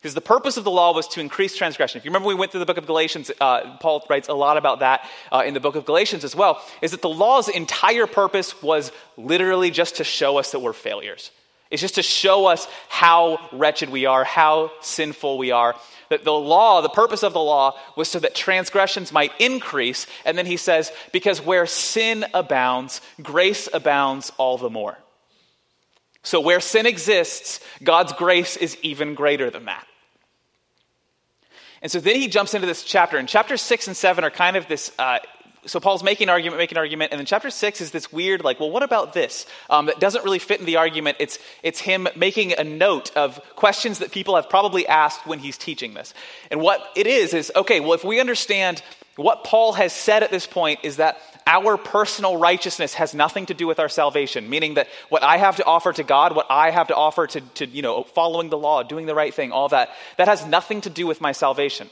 Because 0.00 0.14
the 0.14 0.22
purpose 0.22 0.56
of 0.56 0.64
the 0.64 0.70
law 0.70 0.94
was 0.94 1.06
to 1.08 1.20
increase 1.20 1.54
transgression. 1.54 1.98
If 1.98 2.06
you 2.06 2.10
remember, 2.10 2.28
we 2.28 2.34
went 2.34 2.52
through 2.52 2.60
the 2.60 2.66
book 2.66 2.78
of 2.78 2.86
Galatians, 2.86 3.30
uh, 3.38 3.76
Paul 3.78 4.04
writes 4.08 4.28
a 4.28 4.34
lot 4.34 4.56
about 4.56 4.80
that 4.80 5.06
uh, 5.30 5.42
in 5.44 5.52
the 5.52 5.60
book 5.60 5.76
of 5.76 5.84
Galatians 5.84 6.24
as 6.24 6.34
well, 6.34 6.62
is 6.80 6.92
that 6.92 7.02
the 7.02 7.10
law's 7.10 7.50
entire 7.50 8.06
purpose 8.06 8.62
was 8.62 8.92
literally 9.18 9.70
just 9.70 9.96
to 9.96 10.04
show 10.04 10.38
us 10.38 10.52
that 10.52 10.60
we're 10.60 10.72
failures. 10.72 11.30
It's 11.70 11.82
just 11.82 11.96
to 11.96 12.02
show 12.02 12.46
us 12.46 12.66
how 12.88 13.46
wretched 13.52 13.90
we 13.90 14.06
are, 14.06 14.24
how 14.24 14.72
sinful 14.80 15.36
we 15.36 15.50
are. 15.50 15.76
That 16.08 16.24
the 16.24 16.32
law, 16.32 16.80
the 16.80 16.88
purpose 16.88 17.22
of 17.22 17.34
the 17.34 17.40
law, 17.40 17.78
was 17.94 18.08
so 18.08 18.18
that 18.20 18.34
transgressions 18.34 19.12
might 19.12 19.32
increase. 19.38 20.06
And 20.24 20.36
then 20.36 20.46
he 20.46 20.56
says, 20.56 20.90
because 21.12 21.44
where 21.44 21.66
sin 21.66 22.24
abounds, 22.32 23.02
grace 23.22 23.68
abounds 23.72 24.32
all 24.38 24.56
the 24.56 24.70
more. 24.70 24.98
So 26.22 26.40
where 26.40 26.60
sin 26.60 26.86
exists, 26.86 27.60
God's 27.84 28.14
grace 28.14 28.56
is 28.56 28.76
even 28.82 29.14
greater 29.14 29.50
than 29.50 29.66
that. 29.66 29.86
And 31.82 31.90
so 31.90 32.00
then 32.00 32.16
he 32.16 32.28
jumps 32.28 32.54
into 32.54 32.66
this 32.66 32.84
chapter, 32.84 33.16
and 33.16 33.28
chapter 33.28 33.56
six 33.56 33.86
and 33.86 33.96
seven 33.96 34.24
are 34.24 34.30
kind 34.30 34.56
of 34.56 34.68
this. 34.68 34.92
Uh, 34.98 35.18
so 35.66 35.78
Paul's 35.78 36.02
making 36.02 36.26
an 36.26 36.30
argument, 36.30 36.58
making 36.58 36.76
an 36.76 36.80
argument, 36.80 37.12
and 37.12 37.18
then 37.18 37.26
chapter 37.26 37.50
six 37.50 37.80
is 37.80 37.90
this 37.90 38.10
weird, 38.12 38.42
like, 38.42 38.60
well, 38.60 38.70
what 38.70 38.82
about 38.82 39.12
this? 39.12 39.46
Um, 39.68 39.86
that 39.86 40.00
doesn't 40.00 40.24
really 40.24 40.38
fit 40.38 40.60
in 40.60 40.66
the 40.66 40.76
argument. 40.76 41.18
It's 41.20 41.38
it's 41.62 41.80
him 41.80 42.08
making 42.16 42.54
a 42.54 42.64
note 42.64 43.14
of 43.16 43.40
questions 43.56 43.98
that 43.98 44.10
people 44.10 44.36
have 44.36 44.48
probably 44.48 44.86
asked 44.86 45.26
when 45.26 45.38
he's 45.38 45.58
teaching 45.58 45.94
this. 45.94 46.14
And 46.50 46.60
what 46.60 46.80
it 46.96 47.06
is 47.06 47.34
is 47.34 47.52
okay. 47.54 47.80
Well, 47.80 47.94
if 47.94 48.04
we 48.04 48.20
understand 48.20 48.82
what 49.16 49.44
Paul 49.44 49.74
has 49.74 49.92
said 49.92 50.22
at 50.22 50.30
this 50.30 50.46
point 50.46 50.80
is 50.82 50.96
that 50.96 51.18
our 51.46 51.76
personal 51.76 52.36
righteousness 52.36 52.94
has 52.94 53.14
nothing 53.14 53.46
to 53.46 53.54
do 53.54 53.66
with 53.66 53.78
our 53.78 53.88
salvation, 53.88 54.48
meaning 54.48 54.74
that 54.74 54.88
what 55.08 55.22
I 55.22 55.36
have 55.36 55.56
to 55.56 55.64
offer 55.64 55.92
to 55.92 56.02
God, 56.02 56.34
what 56.34 56.46
I 56.50 56.70
have 56.70 56.88
to 56.88 56.94
offer 56.94 57.26
to, 57.26 57.40
to 57.40 57.66
you 57.66 57.82
know, 57.82 58.02
following 58.02 58.50
the 58.50 58.58
law, 58.58 58.82
doing 58.82 59.06
the 59.06 59.14
right 59.14 59.32
thing, 59.32 59.52
all 59.52 59.68
that, 59.68 59.90
that 60.16 60.28
has 60.28 60.46
nothing 60.46 60.80
to 60.82 60.90
do 60.90 61.06
with 61.06 61.20
my 61.20 61.32
salvation. 61.32 61.88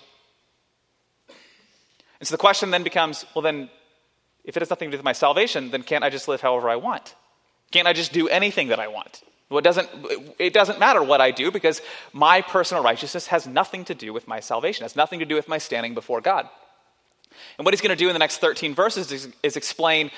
And 2.21 2.27
so 2.27 2.35
the 2.35 2.39
question 2.39 2.71
then 2.71 2.83
becomes 2.83 3.25
well, 3.35 3.43
then, 3.43 3.71
if 4.45 4.56
it 4.56 4.61
has 4.61 4.71
nothing 4.71 4.89
to 4.89 4.97
do 4.97 4.99
with 4.99 5.05
my 5.05 5.12
salvation, 5.12 5.71
then 5.71 5.83
can't 5.83 6.03
I 6.03 6.11
just 6.11 6.27
live 6.27 6.41
however 6.41 6.71
I 6.71 6.77
want? 6.77 7.15
Can't 7.71 7.87
I 7.87 7.93
just 7.93 8.12
do 8.12 8.29
anything 8.29 8.69
that 8.69 8.81
I 8.81 8.89
want? 8.89 9.23
Well, 9.50 9.59
it, 9.59 9.62
doesn't, 9.62 9.89
it 10.39 10.53
doesn't 10.53 10.79
matter 10.79 11.03
what 11.03 11.21
I 11.21 11.31
do 11.31 11.50
because 11.50 11.81
my 12.12 12.43
personal 12.43 12.83
righteousness 12.83 13.29
has 13.29 13.47
nothing 13.47 13.85
to 13.87 13.95
do 13.95 14.12
with 14.12 14.29
my 14.29 14.41
salvation, 14.41 14.85
it 14.85 14.87
has 14.87 14.97
nothing 14.97 15.21
to 15.21 15.25
do 15.25 15.35
with 15.35 15.49
my 15.49 15.59
standing 15.59 15.95
before 15.95 16.21
God. 16.21 16.49
And 17.59 17.65
what 17.65 17.75
he's 17.75 17.81
going 17.81 17.97
to 17.97 17.97
do 17.97 18.09
in 18.09 18.13
the 18.13 18.21
next 18.21 18.39
13 18.39 18.75
verses 18.75 19.11
is, 19.11 19.29
is 19.43 19.57
explain 19.57 20.11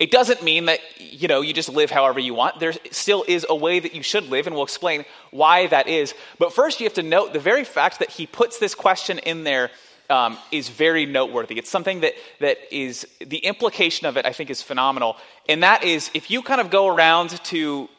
it 0.00 0.10
doesn't 0.10 0.42
mean 0.42 0.64
that 0.64 0.80
you 0.98 1.28
know 1.28 1.42
you 1.42 1.52
just 1.52 1.68
live 1.68 1.90
however 1.90 2.18
you 2.18 2.32
want. 2.32 2.58
There 2.58 2.72
still 2.90 3.22
is 3.28 3.44
a 3.46 3.54
way 3.54 3.80
that 3.80 3.94
you 3.94 4.02
should 4.02 4.30
live, 4.30 4.46
and 4.46 4.56
we'll 4.56 4.64
explain 4.64 5.04
why 5.30 5.66
that 5.66 5.88
is. 5.88 6.14
But 6.38 6.54
first, 6.54 6.80
you 6.80 6.84
have 6.84 6.94
to 6.94 7.02
note 7.02 7.34
the 7.34 7.38
very 7.38 7.64
fact 7.64 7.98
that 7.98 8.08
he 8.08 8.26
puts 8.26 8.58
this 8.58 8.74
question 8.74 9.18
in 9.18 9.44
there 9.44 9.70
um, 10.08 10.38
is 10.50 10.70
very 10.70 11.04
noteworthy. 11.04 11.58
It's 11.58 11.68
something 11.68 12.00
that 12.00 12.14
that 12.40 12.56
is 12.74 13.06
the 13.20 13.38
implication 13.38 14.06
of 14.06 14.16
it. 14.16 14.24
I 14.24 14.32
think 14.32 14.48
is 14.48 14.62
phenomenal, 14.62 15.18
and 15.50 15.62
that 15.62 15.84
is 15.84 16.10
if 16.14 16.30
you 16.30 16.40
kind 16.40 16.62
of 16.62 16.70
go 16.70 16.88
around 16.88 17.30
to 17.44 17.90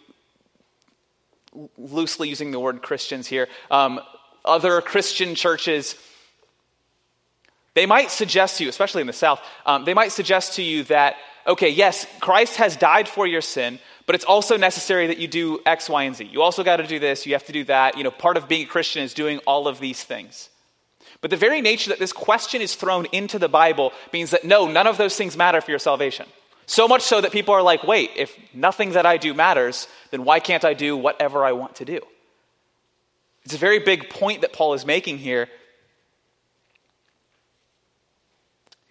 loosely 1.78 2.30
using 2.30 2.50
the 2.50 2.60
word 2.60 2.82
Christians 2.82 3.28
here, 3.28 3.48
um, 3.70 4.00
other 4.44 4.82
Christian 4.82 5.36
churches 5.36 5.96
they 7.74 7.86
might 7.86 8.12
suggest 8.12 8.58
to 8.58 8.64
you, 8.64 8.70
especially 8.70 9.02
in 9.02 9.08
the 9.08 9.14
South, 9.14 9.42
um, 9.66 9.86
they 9.86 9.94
might 9.94 10.12
suggest 10.12 10.54
to 10.54 10.62
you 10.62 10.84
that, 10.86 11.16
okay, 11.48 11.70
yes, 11.70 12.06
Christ 12.20 12.58
has 12.58 12.76
died 12.76 13.08
for 13.08 13.26
your 13.26 13.42
sin, 13.42 13.80
but 14.06 14.16
it's 14.16 14.26
also 14.26 14.58
necessary 14.58 15.08
that 15.08 15.20
you 15.20 15.28
do 15.28 15.60
X, 15.66 15.90
Y, 15.90 16.04
and 16.04 16.16
Z. 16.16 16.26
You 16.26 16.42
also 16.42 16.64
got 16.64 16.78
to 16.78 16.88
do 16.88 17.00
this, 17.00 17.26
you 17.26 17.34
have 17.34 17.46
to 17.46 17.54
do 17.54 17.64
that. 17.66 17.98
You 17.98 18.04
know, 18.04 18.12
part 18.12 18.36
of 18.36 18.48
being 18.48 18.64
a 18.64 18.70
Christian 18.70 19.04
is 19.04 19.14
doing 19.14 19.40
all 19.48 19.68
of 19.68 19.80
these 19.80 20.04
things. 20.04 20.50
But 21.22 21.30
the 21.30 21.38
very 21.38 21.62
nature 21.62 21.92
that 21.92 22.00
this 22.00 22.14
question 22.14 22.62
is 22.62 22.76
thrown 22.76 23.06
into 23.12 23.40
the 23.40 23.48
Bible 23.48 23.94
means 24.12 24.32
that 24.32 24.44
no, 24.44 24.68
none 24.68 24.88
of 24.88 24.98
those 24.98 25.16
things 25.16 25.38
matter 25.38 25.62
for 25.62 25.72
your 25.72 25.80
salvation. 25.80 26.26
So 26.66 26.88
much 26.88 27.04
so 27.04 27.22
that 27.22 27.32
people 27.32 27.54
are 27.54 27.62
like, 27.62 27.84
wait, 27.84 28.12
if 28.16 28.36
nothing 28.54 28.92
that 28.92 29.06
I 29.06 29.18
do 29.18 29.34
matters, 29.34 29.88
then 30.10 30.24
why 30.24 30.40
can't 30.40 30.66
I 30.66 30.74
do 30.74 30.98
whatever 30.98 31.46
I 31.46 31.52
want 31.52 31.76
to 31.76 31.86
do? 31.86 32.00
It's 33.44 33.54
a 33.54 33.58
very 33.58 33.80
big 33.80 34.10
point 34.10 34.42
that 34.42 34.54
Paul 34.54 34.74
is 34.74 34.86
making 34.86 35.18
here 35.18 35.48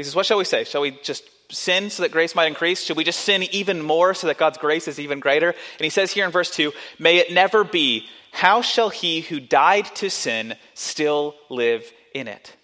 He 0.01 0.05
says, 0.05 0.17
What 0.17 0.25
shall 0.25 0.39
we 0.39 0.47
say? 0.47 0.65
Shall 0.65 0.81
we 0.81 0.93
just 1.03 1.25
sin 1.53 1.91
so 1.91 2.03
that 2.03 2.11
grace 2.11 2.35
might 2.35 2.47
increase? 2.47 2.83
Should 2.83 2.97
we 2.97 3.05
just 3.05 3.21
sin 3.21 3.43
even 3.53 3.83
more 3.83 4.15
so 4.15 4.29
that 4.29 4.39
God's 4.39 4.57
grace 4.57 4.89
is 4.89 4.99
even 4.99 5.21
greater? 5.21 5.51
And 5.51 5.85
he 5.85 5.91
says 5.91 6.11
here 6.11 6.25
in 6.25 6.31
verse 6.31 6.51
2 6.51 6.73
May 6.99 7.19
it 7.19 7.35
never 7.35 7.65
be. 7.65 8.07
How 8.33 8.63
shall 8.63 8.89
he 8.89 9.21
who 9.21 9.41
died 9.41 9.95
to 9.97 10.09
sin 10.09 10.55
still 10.73 11.35
live 11.51 11.93
in 12.15 12.29
it? 12.29 12.57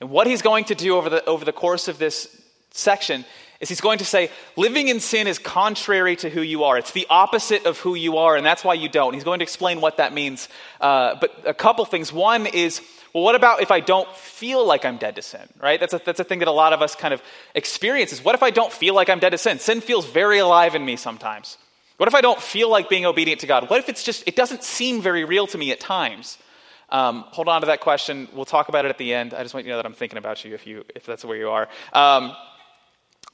And 0.00 0.10
what 0.10 0.28
he's 0.28 0.42
going 0.42 0.66
to 0.66 0.76
do 0.76 0.94
over 0.94 1.10
the, 1.10 1.24
over 1.24 1.44
the 1.44 1.52
course 1.52 1.88
of 1.88 1.98
this 1.98 2.40
section 2.70 3.24
is 3.58 3.68
he's 3.68 3.80
going 3.80 3.98
to 3.98 4.04
say, 4.04 4.30
living 4.56 4.86
in 4.86 5.00
sin 5.00 5.26
is 5.26 5.40
contrary 5.40 6.14
to 6.16 6.30
who 6.30 6.40
you 6.40 6.62
are. 6.62 6.78
It's 6.78 6.92
the 6.92 7.08
opposite 7.10 7.66
of 7.66 7.78
who 7.78 7.96
you 7.96 8.18
are, 8.18 8.36
and 8.36 8.46
that's 8.46 8.62
why 8.62 8.74
you 8.74 8.88
don't. 8.88 9.14
He's 9.14 9.24
going 9.24 9.40
to 9.40 9.44
explain 9.44 9.80
what 9.80 9.96
that 9.96 10.12
means. 10.12 10.48
Uh, 10.80 11.16
but 11.20 11.32
a 11.46 11.54
couple 11.54 11.84
things. 11.84 12.12
One 12.12 12.46
is 12.46 12.80
well, 13.14 13.24
what 13.24 13.34
about 13.34 13.60
if 13.60 13.70
I 13.70 13.80
don't 13.80 14.10
feel 14.14 14.64
like 14.64 14.84
I'm 14.84 14.96
dead 14.96 15.16
to 15.16 15.22
sin, 15.22 15.46
right? 15.60 15.78
That's 15.78 15.92
a, 15.92 16.00
that's 16.04 16.20
a 16.20 16.24
thing 16.24 16.38
that 16.38 16.48
a 16.48 16.52
lot 16.52 16.72
of 16.72 16.80
us 16.80 16.94
kind 16.94 17.12
of 17.12 17.22
experience 17.54 18.12
is 18.12 18.24
what 18.24 18.34
if 18.34 18.42
I 18.42 18.50
don't 18.50 18.72
feel 18.72 18.94
like 18.94 19.10
I'm 19.10 19.18
dead 19.18 19.30
to 19.30 19.38
sin? 19.38 19.58
Sin 19.58 19.80
feels 19.80 20.06
very 20.06 20.38
alive 20.38 20.74
in 20.74 20.84
me 20.84 20.96
sometimes. 20.96 21.58
What 21.98 22.08
if 22.08 22.14
I 22.14 22.22
don't 22.22 22.40
feel 22.40 22.70
like 22.70 22.88
being 22.88 23.04
obedient 23.04 23.42
to 23.42 23.46
God? 23.46 23.68
What 23.68 23.78
if 23.78 23.88
it's 23.88 24.02
just, 24.02 24.26
it 24.26 24.34
doesn't 24.34 24.64
seem 24.64 25.02
very 25.02 25.24
real 25.24 25.46
to 25.48 25.58
me 25.58 25.72
at 25.72 25.80
times? 25.80 26.38
Um, 26.88 27.24
hold 27.28 27.48
on 27.48 27.60
to 27.60 27.66
that 27.66 27.80
question. 27.80 28.28
We'll 28.34 28.44
talk 28.44 28.68
about 28.68 28.86
it 28.86 28.88
at 28.88 28.98
the 28.98 29.12
end. 29.14 29.34
I 29.34 29.42
just 29.42 29.54
want 29.54 29.66
you 29.66 29.70
to 29.70 29.74
know 29.74 29.76
that 29.78 29.86
I'm 29.86 29.94
thinking 29.94 30.18
about 30.18 30.44
you 30.44 30.54
if, 30.54 30.66
you, 30.66 30.84
if 30.94 31.04
that's 31.04 31.24
where 31.24 31.36
you 31.36 31.50
are. 31.50 31.68
Um, 31.92 32.34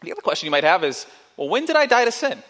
the 0.03 0.13
other 0.13 0.21
question 0.23 0.47
you 0.47 0.51
might 0.51 0.65
have 0.65 0.85
is, 0.85 1.07
well, 1.37 1.49
when 1.49 1.67
did 1.67 1.77
I 1.77 1.87
die 1.87 2.05
to 2.05 2.13
sin? 2.13 2.43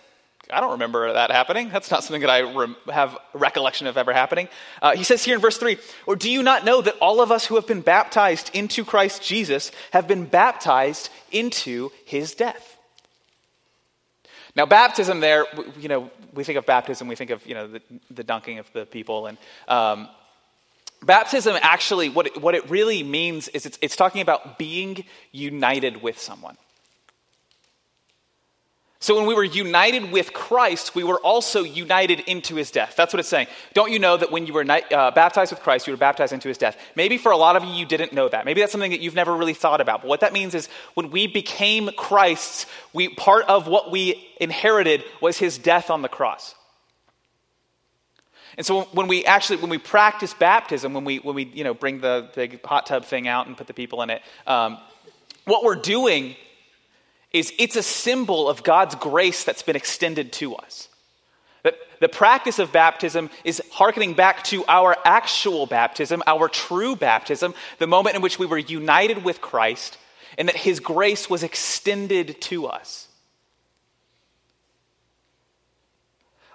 I 0.50 0.60
don't 0.60 0.72
remember 0.72 1.12
that 1.12 1.30
happening. 1.30 1.68
That's 1.68 1.90
not 1.90 2.04
something 2.04 2.22
that 2.22 2.30
I 2.30 2.40
rem- 2.40 2.76
have 2.90 3.16
recollection 3.34 3.86
of 3.86 3.96
ever 3.96 4.12
happening. 4.12 4.48
Uh, 4.80 4.96
he 4.96 5.04
says 5.04 5.24
here 5.24 5.34
in 5.34 5.40
verse 5.40 5.58
3 5.58 5.78
Or 6.06 6.16
do 6.16 6.30
you 6.30 6.42
not 6.42 6.64
know 6.64 6.80
that 6.80 6.96
all 7.00 7.20
of 7.20 7.30
us 7.30 7.46
who 7.46 7.56
have 7.56 7.66
been 7.66 7.80
baptized 7.80 8.50
into 8.54 8.84
Christ 8.84 9.22
Jesus 9.22 9.70
have 9.92 10.08
been 10.08 10.24
baptized 10.24 11.10
into 11.30 11.90
his 12.04 12.34
death? 12.34 12.78
Now, 14.56 14.66
baptism 14.66 15.20
there, 15.20 15.46
you 15.78 15.88
know, 15.88 16.10
we 16.34 16.44
think 16.44 16.58
of 16.58 16.66
baptism, 16.66 17.08
we 17.08 17.14
think 17.14 17.30
of, 17.30 17.46
you 17.46 17.54
know, 17.54 17.68
the, 17.68 17.82
the 18.10 18.24
dunking 18.24 18.58
of 18.58 18.72
the 18.72 18.86
people. 18.86 19.26
And 19.26 19.38
um, 19.68 20.08
baptism 21.02 21.56
actually, 21.60 22.08
what 22.08 22.26
it, 22.26 22.40
what 22.40 22.54
it 22.54 22.68
really 22.70 23.02
means 23.02 23.48
is 23.48 23.66
it's, 23.66 23.78
it's 23.82 23.96
talking 23.96 24.20
about 24.20 24.58
being 24.58 25.04
united 25.30 26.02
with 26.02 26.18
someone. 26.18 26.56
So 29.00 29.14
when 29.14 29.26
we 29.26 29.34
were 29.34 29.44
united 29.44 30.10
with 30.10 30.32
Christ, 30.32 30.96
we 30.96 31.04
were 31.04 31.20
also 31.20 31.62
united 31.62 32.20
into 32.20 32.56
his 32.56 32.72
death. 32.72 32.94
That's 32.96 33.12
what 33.12 33.20
it's 33.20 33.28
saying. 33.28 33.46
Don't 33.72 33.92
you 33.92 34.00
know 34.00 34.16
that 34.16 34.32
when 34.32 34.44
you 34.44 34.52
were 34.52 34.64
uh, 34.68 35.12
baptized 35.12 35.52
with 35.52 35.60
Christ, 35.60 35.86
you 35.86 35.92
were 35.92 35.98
baptized 35.98 36.32
into 36.32 36.48
his 36.48 36.58
death? 36.58 36.76
Maybe 36.96 37.16
for 37.16 37.30
a 37.30 37.36
lot 37.36 37.54
of 37.54 37.62
you, 37.62 37.70
you 37.70 37.86
didn't 37.86 38.12
know 38.12 38.28
that. 38.28 38.44
Maybe 38.44 38.60
that's 38.60 38.72
something 38.72 38.90
that 38.90 39.00
you've 39.00 39.14
never 39.14 39.36
really 39.36 39.54
thought 39.54 39.80
about. 39.80 40.02
But 40.02 40.08
what 40.08 40.20
that 40.20 40.32
means 40.32 40.52
is 40.52 40.68
when 40.94 41.10
we 41.12 41.28
became 41.28 41.90
Christ's, 41.96 42.66
we, 42.92 43.08
part 43.08 43.44
of 43.44 43.68
what 43.68 43.92
we 43.92 44.28
inherited 44.40 45.04
was 45.20 45.38
his 45.38 45.58
death 45.58 45.90
on 45.90 46.02
the 46.02 46.08
cross. 46.08 46.56
And 48.56 48.66
so 48.66 48.82
when 48.86 49.06
we 49.06 49.24
actually, 49.24 49.58
when 49.58 49.70
we 49.70 49.78
practice 49.78 50.34
baptism, 50.34 50.92
when 50.92 51.04
we, 51.04 51.18
when 51.18 51.36
we 51.36 51.44
you 51.44 51.62
know, 51.62 51.72
bring 51.72 52.00
the, 52.00 52.30
the 52.34 52.58
hot 52.64 52.86
tub 52.86 53.04
thing 53.04 53.28
out 53.28 53.46
and 53.46 53.56
put 53.56 53.68
the 53.68 53.74
people 53.74 54.02
in 54.02 54.10
it, 54.10 54.22
um, 54.48 54.78
what 55.44 55.62
we're 55.62 55.76
doing 55.76 56.34
is 57.32 57.52
it's 57.58 57.76
a 57.76 57.82
symbol 57.82 58.48
of 58.48 58.62
God's 58.62 58.94
grace 58.94 59.44
that's 59.44 59.62
been 59.62 59.76
extended 59.76 60.32
to 60.34 60.54
us. 60.54 60.88
That 61.62 61.74
the 62.00 62.08
practice 62.08 62.58
of 62.58 62.72
baptism 62.72 63.30
is 63.44 63.62
hearkening 63.72 64.14
back 64.14 64.44
to 64.44 64.64
our 64.66 64.96
actual 65.04 65.66
baptism, 65.66 66.22
our 66.26 66.48
true 66.48 66.96
baptism, 66.96 67.54
the 67.78 67.86
moment 67.86 68.16
in 68.16 68.22
which 68.22 68.38
we 68.38 68.46
were 68.46 68.58
united 68.58 69.24
with 69.24 69.40
Christ, 69.40 69.98
and 70.38 70.48
that 70.48 70.56
his 70.56 70.80
grace 70.80 71.28
was 71.28 71.42
extended 71.42 72.40
to 72.42 72.66
us. 72.66 73.08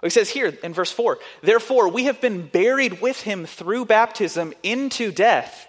He 0.02 0.10
says 0.10 0.28
here 0.28 0.52
in 0.62 0.74
verse 0.74 0.92
4 0.92 1.18
Therefore, 1.42 1.88
we 1.88 2.04
have 2.04 2.20
been 2.20 2.46
buried 2.46 3.00
with 3.00 3.22
him 3.22 3.46
through 3.46 3.86
baptism 3.86 4.52
into 4.62 5.12
death 5.12 5.66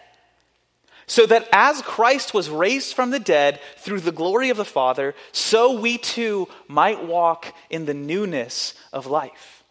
so 1.07 1.25
that 1.25 1.47
as 1.51 1.81
Christ 1.81 2.33
was 2.33 2.49
raised 2.49 2.93
from 2.93 3.11
the 3.11 3.19
dead 3.19 3.59
through 3.77 4.01
the 4.01 4.11
glory 4.11 4.49
of 4.49 4.57
the 4.57 4.65
Father, 4.65 5.15
so 5.31 5.79
we 5.79 5.97
too 5.97 6.47
might 6.67 7.05
walk 7.05 7.53
in 7.69 7.85
the 7.85 7.93
newness 7.93 8.73
of 8.91 9.05
life. 9.05 9.63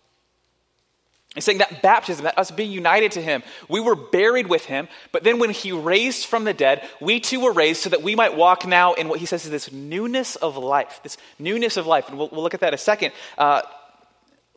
He's 1.34 1.44
saying 1.44 1.58
that 1.58 1.82
baptism, 1.82 2.24
that 2.24 2.38
us 2.38 2.52
being 2.52 2.70
united 2.70 3.12
to 3.12 3.22
Him, 3.22 3.42
we 3.68 3.80
were 3.80 3.96
buried 3.96 4.46
with 4.46 4.66
Him, 4.66 4.86
but 5.10 5.24
then 5.24 5.40
when 5.40 5.50
He 5.50 5.72
raised 5.72 6.26
from 6.26 6.44
the 6.44 6.54
dead, 6.54 6.88
we 7.00 7.18
too 7.18 7.40
were 7.40 7.52
raised 7.52 7.82
so 7.82 7.90
that 7.90 8.02
we 8.02 8.14
might 8.14 8.36
walk 8.36 8.66
now 8.66 8.92
in 8.94 9.08
what 9.08 9.18
He 9.18 9.26
says 9.26 9.44
is 9.44 9.50
this 9.50 9.72
newness 9.72 10.36
of 10.36 10.56
life, 10.56 11.00
this 11.02 11.16
newness 11.40 11.76
of 11.76 11.88
life. 11.88 12.08
And 12.08 12.18
we'll, 12.18 12.28
we'll 12.30 12.42
look 12.42 12.54
at 12.54 12.60
that 12.60 12.68
in 12.68 12.74
a 12.74 12.78
second. 12.78 13.12
Uh, 13.36 13.62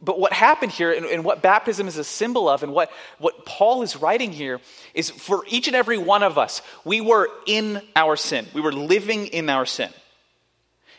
but 0.01 0.19
what 0.19 0.31
happened 0.31 0.71
here 0.71 0.91
and, 0.91 1.05
and, 1.05 1.23
what 1.23 1.41
baptism 1.41 1.87
is 1.87 1.97
a 1.97 2.03
symbol 2.03 2.47
of, 2.47 2.61
and 2.61 2.71
what, 2.71 2.91
what 3.17 3.45
Paul 3.45 3.81
is 3.81 3.95
writing 3.95 4.31
here, 4.31 4.61
is 4.93 5.09
for 5.09 5.43
each 5.47 5.67
and 5.67 5.75
every 5.75 5.97
one 5.97 6.21
of 6.21 6.37
us, 6.37 6.61
we 6.85 7.01
were 7.01 7.29
in 7.47 7.81
our 7.95 8.15
sin. 8.15 8.45
We 8.53 8.61
were 8.61 8.71
living 8.71 9.27
in 9.27 9.49
our 9.49 9.65
sin. 9.65 9.89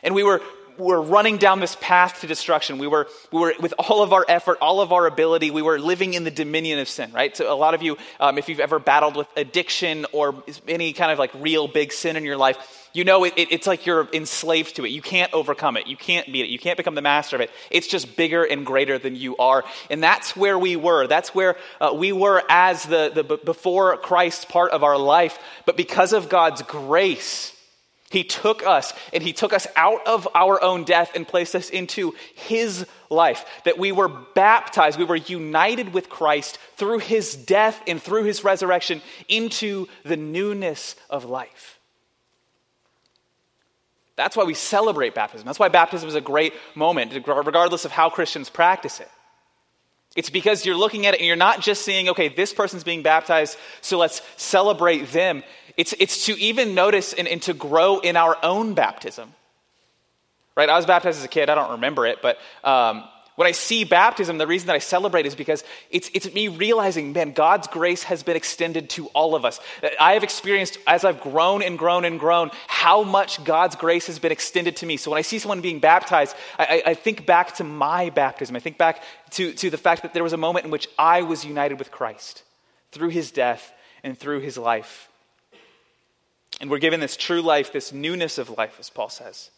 And 0.03 0.17
we 0.17 0.25
were, 0.25 0.43
were 0.79 1.01
running 1.01 1.37
down 1.37 1.61
this 1.61 1.77
path 1.81 2.23
to 2.23 2.27
destruction. 2.27 2.79
We 2.79 2.89
were, 2.89 3.07
we 3.33 3.39
were, 3.39 3.55
with 3.61 3.73
all 3.79 4.03
of 4.03 4.13
our 4.13 4.25
effort, 4.29 4.59
all 4.61 4.81
of 4.81 4.93
our 4.93 5.07
ability, 5.07 5.53
we 5.53 5.63
were 5.63 5.79
living 5.79 6.15
in 6.15 6.25
the 6.25 6.31
dominion 6.33 6.81
of 6.81 6.89
sin, 6.89 7.13
right? 7.13 7.37
So, 7.37 7.53
a 7.53 7.55
lot 7.55 7.75
of 7.75 7.83
you, 7.83 7.99
um, 8.19 8.37
if 8.37 8.49
you've 8.49 8.61
ever 8.61 8.81
battled 8.81 9.17
with 9.17 9.29
addiction 9.37 10.07
or 10.13 10.43
any 10.67 10.93
kind 10.93 11.13
of 11.13 11.21
like 11.21 11.33
real 11.35 11.69
big 11.69 11.93
sin 11.93 12.17
in 12.17 12.25
your 12.25 12.37
life, 12.37 12.78
you 12.93 13.05
know 13.05 13.25
it, 13.25 13.35
it, 13.37 13.53
it's 13.53 13.67
like 13.67 13.87
you're 13.87 14.09
enslaved 14.13 14.77
to 14.77 14.85
it. 14.85 14.91
You 14.91 15.03
can't 15.03 15.33
overcome 15.33 15.77
it. 15.77 15.87
You 15.87 15.97
can't 15.97 16.27
beat 16.33 16.45
it. 16.45 16.49
You 16.49 16.59
can't 16.59 16.77
become 16.77 16.95
the 16.95 17.03
master 17.03 17.37
of 17.37 17.43
it. 17.43 17.51
It's 17.71 17.87
just 17.87 18.17
bigger 18.17 18.45
and 18.45 18.65
greater 18.65 18.99
than 18.99 19.17
you 19.17 19.37
are. 19.37 19.65
And 19.91 20.03
that's 20.03 20.37
where 20.37 20.59
we 20.59 20.77
were. 20.77 21.07
That's 21.07 21.35
where 21.35 21.57
uh, 21.81 21.93
we 21.95 22.13
were 22.13 22.43
as 22.49 22.85
the, 22.85 23.11
the 23.15 23.23
before 23.39 23.97
Christ 23.99 24.49
part 24.49 24.73
of 24.73 24.83
our 24.83 24.99
life. 24.99 25.39
But 25.67 25.77
because 25.77 26.13
of 26.13 26.29
God's 26.29 26.63
grace, 26.63 27.55
he 28.11 28.25
took 28.25 28.67
us 28.67 28.95
and 29.13 29.23
he 29.23 29.33
took 29.33 29.53
us 29.53 29.67
out 29.77 30.07
of 30.07 30.27
our 30.35 30.63
own 30.63 30.85
death 30.85 31.13
and 31.15 31.29
placed 31.29 31.55
us 31.55 31.69
into 31.69 32.15
his 32.35 32.87
life. 33.11 33.45
That 33.65 33.79
we 33.79 33.93
were 33.93 34.09
baptized, 34.09 34.99
we 34.99 35.05
were 35.05 35.17
united 35.17 35.93
with 35.93 36.09
Christ 36.09 36.59
through 36.77 37.01
his 37.01 37.37
death 37.37 37.81
and 37.87 38.03
through 38.03 38.25
his 38.25 38.45
resurrection 38.45 39.03
into 39.29 39.89
the 40.05 40.17
newness 40.17 40.97
of 41.11 41.27
life. 41.27 41.78
That's 44.19 44.37
why 44.37 44.43
we 44.43 44.55
celebrate 44.55 45.15
baptism. 45.15 45.47
That's 45.47 45.61
why 45.61 45.69
baptism 45.69 46.09
is 46.09 46.17
a 46.17 46.21
great 46.21 46.53
moment, 46.75 47.15
regardless 47.15 47.85
of 47.85 47.93
how 47.93 48.11
Christians 48.11 48.51
practice 48.51 48.99
it. 48.99 49.09
It's 50.17 50.29
because 50.29 50.67
you're 50.67 50.77
looking 50.77 51.07
at 51.07 51.15
it 51.15 51.19
and 51.21 51.27
you're 51.29 51.37
not 51.37 51.61
just 51.61 51.83
seeing, 51.83 52.09
okay, 52.09 52.29
this 52.29 52.53
person's 52.53 52.83
being 52.83 53.03
baptized, 53.03 53.57
so 53.81 53.97
let's 53.97 54.21
celebrate 54.37 55.13
them. 55.13 55.45
It's, 55.77 55.95
it's 56.01 56.27
to 56.27 56.37
even 56.37 56.75
notice 56.75 57.13
and, 57.13 57.29
and 57.29 57.41
to 57.43 57.55
grow 57.55 58.01
in 58.01 58.17
our 58.17 58.37
own 58.43 58.75
baptism. 58.75 59.33
Right? 60.57 60.69
I 60.69 60.77
was 60.77 60.85
baptized 60.85 61.19
as 61.19 61.25
a 61.25 61.29
kid. 61.29 61.49
I 61.49 61.55
don't 61.55 61.71
remember 61.71 62.05
it, 62.05 62.19
but 62.21 62.39
um, 62.65 63.05
when 63.39 63.47
I 63.47 63.53
see 63.53 63.85
baptism, 63.85 64.37
the 64.37 64.49
reason 64.49 64.67
that 64.67 64.75
I 64.75 64.81
celebrate 64.81 65.25
is 65.25 65.37
because 65.37 65.63
it's, 65.93 66.11
it's 66.13 66.35
me 66.35 66.49
realizing, 66.49 67.13
man, 67.13 67.31
God's 67.31 67.69
grace 67.69 68.03
has 68.03 68.25
been 68.25 68.35
extended 68.35 68.91
to 68.91 69.07
all 69.15 69.37
of 69.37 69.45
us. 69.45 69.61
I 70.01 70.15
have 70.15 70.25
experienced, 70.25 70.77
as 70.89 71.05
I've 71.05 71.21
grown 71.21 71.63
and 71.63 71.79
grown 71.79 72.05
and 72.05 72.19
grown, 72.19 72.51
how 72.67 73.05
much 73.05 73.45
God's 73.45 73.77
grace 73.77 74.09
has 74.09 74.19
been 74.19 74.33
extended 74.33 74.75
to 74.79 74.87
me. 74.87 74.97
So 74.97 75.13
when 75.13 75.19
I 75.19 75.23
see 75.23 75.39
someone 75.39 75.61
being 75.61 75.79
baptized, 75.79 76.35
I, 76.59 76.83
I 76.85 76.95
think 76.95 77.27
back 77.27 77.55
to 77.55 77.63
my 77.63 78.11
baptism. 78.11 78.57
I 78.57 78.59
think 78.59 78.77
back 78.77 79.05
to, 79.35 79.53
to 79.53 79.71
the 79.71 79.79
fact 79.79 80.03
that 80.03 80.15
there 80.15 80.25
was 80.25 80.33
a 80.33 80.37
moment 80.37 80.65
in 80.65 80.73
which 80.73 80.89
I 80.99 81.23
was 81.23 81.45
united 81.45 81.79
with 81.79 81.93
Christ 81.93 82.43
through 82.91 83.11
his 83.11 83.31
death 83.31 83.73
and 84.03 84.19
through 84.19 84.41
his 84.41 84.59
life. 84.59 85.09
And 86.61 86.71
we're 86.71 86.79
given 86.79 86.99
this 86.99 87.17
true 87.17 87.41
life, 87.41 87.73
this 87.73 87.93
newness 87.93 88.37
of 88.37 88.51
life, 88.59 88.79
as 88.81 88.91
Paul 88.91 89.11
says. 89.11 89.51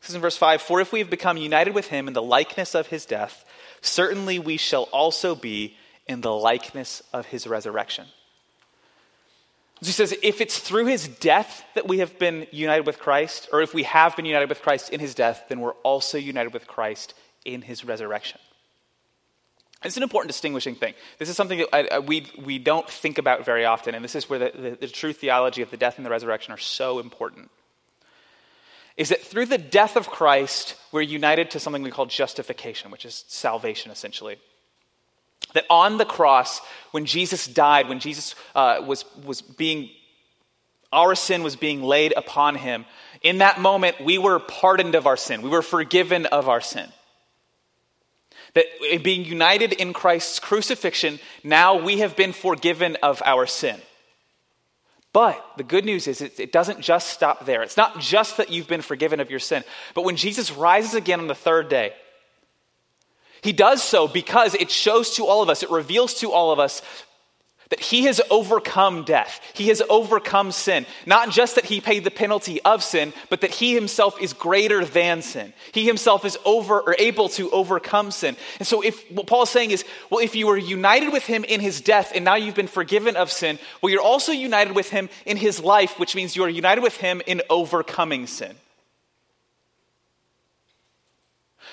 This 0.00 0.10
is 0.10 0.14
in 0.14 0.20
verse 0.20 0.36
5 0.36 0.62
For 0.62 0.80
if 0.80 0.92
we 0.92 0.98
have 1.00 1.10
become 1.10 1.36
united 1.36 1.74
with 1.74 1.88
him 1.88 2.08
in 2.08 2.14
the 2.14 2.22
likeness 2.22 2.74
of 2.74 2.88
his 2.88 3.04
death, 3.04 3.44
certainly 3.80 4.38
we 4.38 4.56
shall 4.56 4.84
also 4.84 5.34
be 5.34 5.76
in 6.06 6.22
the 6.22 6.32
likeness 6.32 7.02
of 7.12 7.26
his 7.26 7.46
resurrection. 7.46 8.06
So 9.82 9.86
he 9.86 9.92
says, 9.92 10.14
if 10.22 10.42
it's 10.42 10.58
through 10.58 10.86
his 10.86 11.08
death 11.08 11.64
that 11.74 11.88
we 11.88 11.98
have 11.98 12.18
been 12.18 12.46
united 12.50 12.86
with 12.86 12.98
Christ, 12.98 13.48
or 13.50 13.62
if 13.62 13.72
we 13.72 13.84
have 13.84 14.14
been 14.14 14.26
united 14.26 14.50
with 14.50 14.60
Christ 14.60 14.90
in 14.90 15.00
his 15.00 15.14
death, 15.14 15.46
then 15.48 15.60
we're 15.60 15.72
also 15.84 16.18
united 16.18 16.52
with 16.52 16.66
Christ 16.66 17.14
in 17.46 17.62
his 17.62 17.82
resurrection. 17.82 18.38
It's 19.82 19.96
an 19.96 20.02
important 20.02 20.28
distinguishing 20.28 20.74
thing. 20.74 20.92
This 21.18 21.30
is 21.30 21.36
something 21.36 21.60
that 21.60 21.68
I, 21.72 21.96
I, 21.96 21.98
we, 22.00 22.26
we 22.44 22.58
don't 22.58 22.88
think 22.88 23.16
about 23.16 23.46
very 23.46 23.64
often, 23.64 23.94
and 23.94 24.04
this 24.04 24.14
is 24.14 24.28
where 24.28 24.38
the, 24.38 24.52
the, 24.54 24.70
the 24.82 24.88
true 24.88 25.14
theology 25.14 25.62
of 25.62 25.70
the 25.70 25.78
death 25.78 25.96
and 25.96 26.04
the 26.04 26.10
resurrection 26.10 26.52
are 26.52 26.58
so 26.58 26.98
important 26.98 27.50
is 29.00 29.08
that 29.08 29.22
through 29.22 29.46
the 29.46 29.56
death 29.56 29.96
of 29.96 30.10
Christ, 30.10 30.76
we're 30.92 31.00
united 31.00 31.52
to 31.52 31.58
something 31.58 31.82
we 31.82 31.90
call 31.90 32.04
justification, 32.04 32.90
which 32.90 33.06
is 33.06 33.24
salvation, 33.28 33.90
essentially. 33.90 34.36
That 35.54 35.64
on 35.70 35.96
the 35.96 36.04
cross, 36.04 36.60
when 36.90 37.06
Jesus 37.06 37.46
died, 37.46 37.88
when 37.88 37.98
Jesus 37.98 38.34
uh, 38.54 38.82
was, 38.86 39.06
was 39.24 39.40
being, 39.40 39.88
our 40.92 41.14
sin 41.14 41.42
was 41.42 41.56
being 41.56 41.82
laid 41.82 42.12
upon 42.14 42.56
him, 42.56 42.84
in 43.22 43.38
that 43.38 43.58
moment, 43.58 44.04
we 44.04 44.18
were 44.18 44.38
pardoned 44.38 44.94
of 44.94 45.06
our 45.06 45.16
sin. 45.16 45.40
We 45.40 45.48
were 45.48 45.62
forgiven 45.62 46.26
of 46.26 46.50
our 46.50 46.60
sin. 46.60 46.92
That 48.52 48.66
being 49.02 49.24
united 49.24 49.72
in 49.72 49.94
Christ's 49.94 50.40
crucifixion, 50.40 51.20
now 51.42 51.82
we 51.82 52.00
have 52.00 52.16
been 52.16 52.34
forgiven 52.34 52.98
of 53.02 53.22
our 53.24 53.46
sin. 53.46 53.80
But 55.12 55.44
the 55.56 55.64
good 55.64 55.84
news 55.84 56.06
is 56.06 56.20
it, 56.20 56.52
doesn't 56.52 56.80
just 56.80 57.08
stop 57.08 57.44
there. 57.44 57.62
It's 57.62 57.76
not 57.76 57.98
just 57.98 58.36
that 58.36 58.50
you've 58.50 58.68
been 58.68 58.82
forgiven 58.82 59.18
of 59.18 59.30
your 59.30 59.40
sin, 59.40 59.64
but 59.94 60.04
when 60.04 60.16
Jesus 60.16 60.52
rises 60.52 60.94
again 60.94 61.20
on 61.20 61.26
the 61.26 61.34
third 61.34 61.68
day, 61.68 61.92
he 63.42 63.52
does 63.52 63.82
so 63.82 64.06
because 64.06 64.54
it 64.54 64.70
shows 64.70 65.16
to 65.16 65.24
all 65.26 65.42
of 65.42 65.48
us, 65.48 65.62
it 65.62 65.70
reveals 65.70 66.14
to 66.14 66.30
all 66.30 66.52
of 66.52 66.58
us 66.58 66.82
he 67.90 68.04
has 68.04 68.20
overcome 68.30 69.02
death. 69.02 69.40
He 69.52 69.66
has 69.66 69.82
overcome 69.90 70.52
sin. 70.52 70.86
Not 71.06 71.30
just 71.30 71.56
that 71.56 71.64
he 71.64 71.80
paid 71.80 72.04
the 72.04 72.10
penalty 72.12 72.62
of 72.62 72.84
sin, 72.84 73.12
but 73.30 73.40
that 73.40 73.50
he 73.50 73.74
himself 73.74 74.22
is 74.22 74.32
greater 74.32 74.84
than 74.84 75.22
sin. 75.22 75.52
He 75.72 75.86
himself 75.86 76.24
is 76.24 76.38
over 76.44 76.80
or 76.80 76.94
able 77.00 77.28
to 77.30 77.50
overcome 77.50 78.12
sin. 78.12 78.36
And 78.60 78.68
so 78.68 78.80
if 78.80 79.10
what 79.10 79.26
Paul 79.26 79.42
is 79.42 79.50
saying 79.50 79.72
is, 79.72 79.84
well, 80.08 80.20
if 80.20 80.36
you 80.36 80.46
were 80.46 80.56
united 80.56 81.12
with 81.12 81.26
him 81.26 81.42
in 81.42 81.58
his 81.58 81.80
death 81.80 82.12
and 82.14 82.24
now 82.24 82.36
you've 82.36 82.54
been 82.54 82.68
forgiven 82.68 83.16
of 83.16 83.32
sin, 83.32 83.58
well, 83.82 83.90
you're 83.90 84.00
also 84.00 84.30
united 84.30 84.76
with 84.76 84.90
him 84.90 85.08
in 85.26 85.36
his 85.36 85.58
life, 85.58 85.98
which 85.98 86.14
means 86.14 86.36
you 86.36 86.44
are 86.44 86.48
united 86.48 86.82
with 86.82 86.96
him 86.98 87.20
in 87.26 87.42
overcoming 87.50 88.28
sin. 88.28 88.54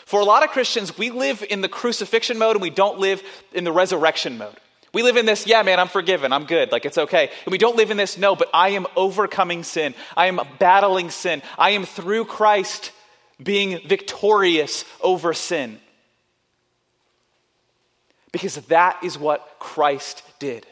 For 0.07 0.19
a 0.19 0.25
lot 0.25 0.41
of 0.41 0.49
Christians, 0.49 0.97
we 0.97 1.11
live 1.11 1.45
in 1.47 1.61
the 1.61 1.69
crucifixion 1.69 2.39
mode 2.39 2.55
and 2.55 2.63
we 2.63 2.71
don't 2.71 2.97
live 2.97 3.21
in 3.53 3.65
the 3.65 3.71
resurrection 3.71 4.39
mode. 4.39 4.57
We 4.97 5.03
live 5.03 5.17
in 5.17 5.27
this, 5.27 5.45
yeah, 5.45 5.61
man, 5.61 5.79
I'm 5.79 5.89
forgiven, 5.89 6.33
I'm 6.33 6.45
good, 6.45 6.71
like 6.71 6.83
it's 6.83 6.97
okay. 6.97 7.29
And 7.45 7.51
we 7.51 7.59
don't 7.59 7.75
live 7.75 7.91
in 7.91 7.97
this, 7.97 8.17
no, 8.17 8.35
but 8.35 8.49
I 8.51 8.69
am 8.69 8.87
overcoming 8.95 9.61
sin. 9.61 9.93
I 10.17 10.25
am 10.25 10.41
battling 10.57 11.11
sin. 11.11 11.43
I 11.55 11.69
am 11.69 11.85
through 11.85 12.25
Christ 12.25 12.91
being 13.39 13.87
victorious 13.87 14.85
over 14.99 15.35
sin. 15.35 15.77
Because 18.31 18.55
that 18.55 19.03
is 19.03 19.19
what 19.19 19.47
Christ 19.59 20.23
did. 20.39 20.65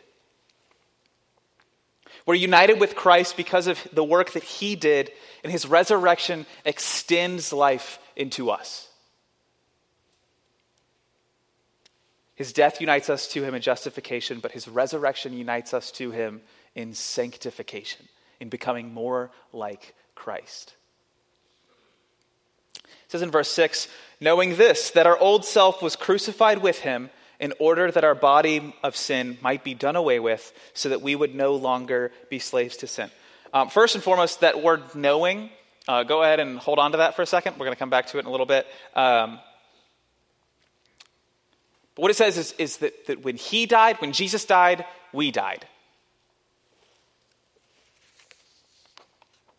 We're 2.25 2.34
united 2.34 2.79
with 2.79 2.96
Christ 2.96 3.38
because 3.38 3.67
of 3.67 3.79
the 3.94 4.03
work 4.03 4.32
that 4.32 4.44
he 4.44 4.75
did, 4.75 5.12
and 5.44 5.51
his 5.51 5.67
resurrection 5.67 6.48
extends 6.65 7.53
life 7.53 8.00
into 8.15 8.50
us. 8.50 8.85
His 12.36 12.51
death 12.51 12.82
unites 12.82 13.10
us 13.10 13.27
to 13.30 13.44
him 13.44 13.56
in 13.56 13.62
justification, 13.62 14.39
but 14.39 14.51
his 14.51 14.68
resurrection 14.68 15.34
unites 15.34 15.74
us 15.74 15.89
to 15.92 16.12
him 16.12 16.42
in 16.75 16.94
sanctification, 16.94 18.06
in 18.39 18.50
becoming 18.50 18.94
more 18.94 19.32
like 19.54 19.96
Christ. 20.15 20.75
It 22.75 23.12
says 23.12 23.22
in 23.22 23.32
verse 23.32 23.50
6 23.50 23.88
knowing 24.22 24.56
this, 24.56 24.92
that 24.92 25.08
our 25.08 25.18
old 25.18 25.46
self 25.46 25.82
was 25.82 25.96
crucified 25.96 26.60
with 26.60 26.80
him 26.80 27.10
in 27.39 27.54
order 27.60 27.92
that 27.92 28.04
our 28.04 28.15
body 28.15 28.74
of 28.82 28.96
sin 28.96 29.38
might 29.42 29.63
be 29.63 29.74
done 29.74 29.96
away 29.96 30.20
with, 30.20 30.54
so 30.74 30.89
that 30.89 31.01
we 31.01 31.15
would 31.15 31.36
no 31.36 31.56
longer 31.56 32.12
be 32.30 32.39
slaves 32.39 32.77
to 32.77 32.88
sin. 32.88 33.10
Um, 33.54 33.70
first 33.70 33.96
and 33.96 34.04
foremost, 34.04 34.42
that 34.42 34.63
word 34.63 34.96
knowing, 34.96 35.50
uh, 35.88 36.04
go 36.04 36.24
ahead 36.24 36.39
and 36.39 36.58
hold 36.58 36.80
on 36.80 36.92
to 36.92 36.98
that 36.98 37.15
for 37.15 37.22
a 37.22 37.25
second. 37.25 37.54
We're 37.54 37.65
going 37.65 37.75
to 37.75 37.80
come 37.80 37.89
back 37.89 38.08
to 38.08 38.18
it 38.18 38.22
in 38.22 38.25
a 38.25 38.32
little 38.32 38.46
bit. 38.46 38.65
Um, 38.96 39.39
but 41.96 42.02
what 42.02 42.12
it 42.12 42.16
says 42.16 42.38
is, 42.38 42.54
is 42.58 42.78
that, 42.78 43.08
that 43.08 43.24
when 43.24 43.38
he 43.38 43.66
died, 43.66 43.98
when 44.02 44.12
Jesus 44.12 44.46
died, 44.46 44.86
we 45.14 45.32
died. 45.32 45.66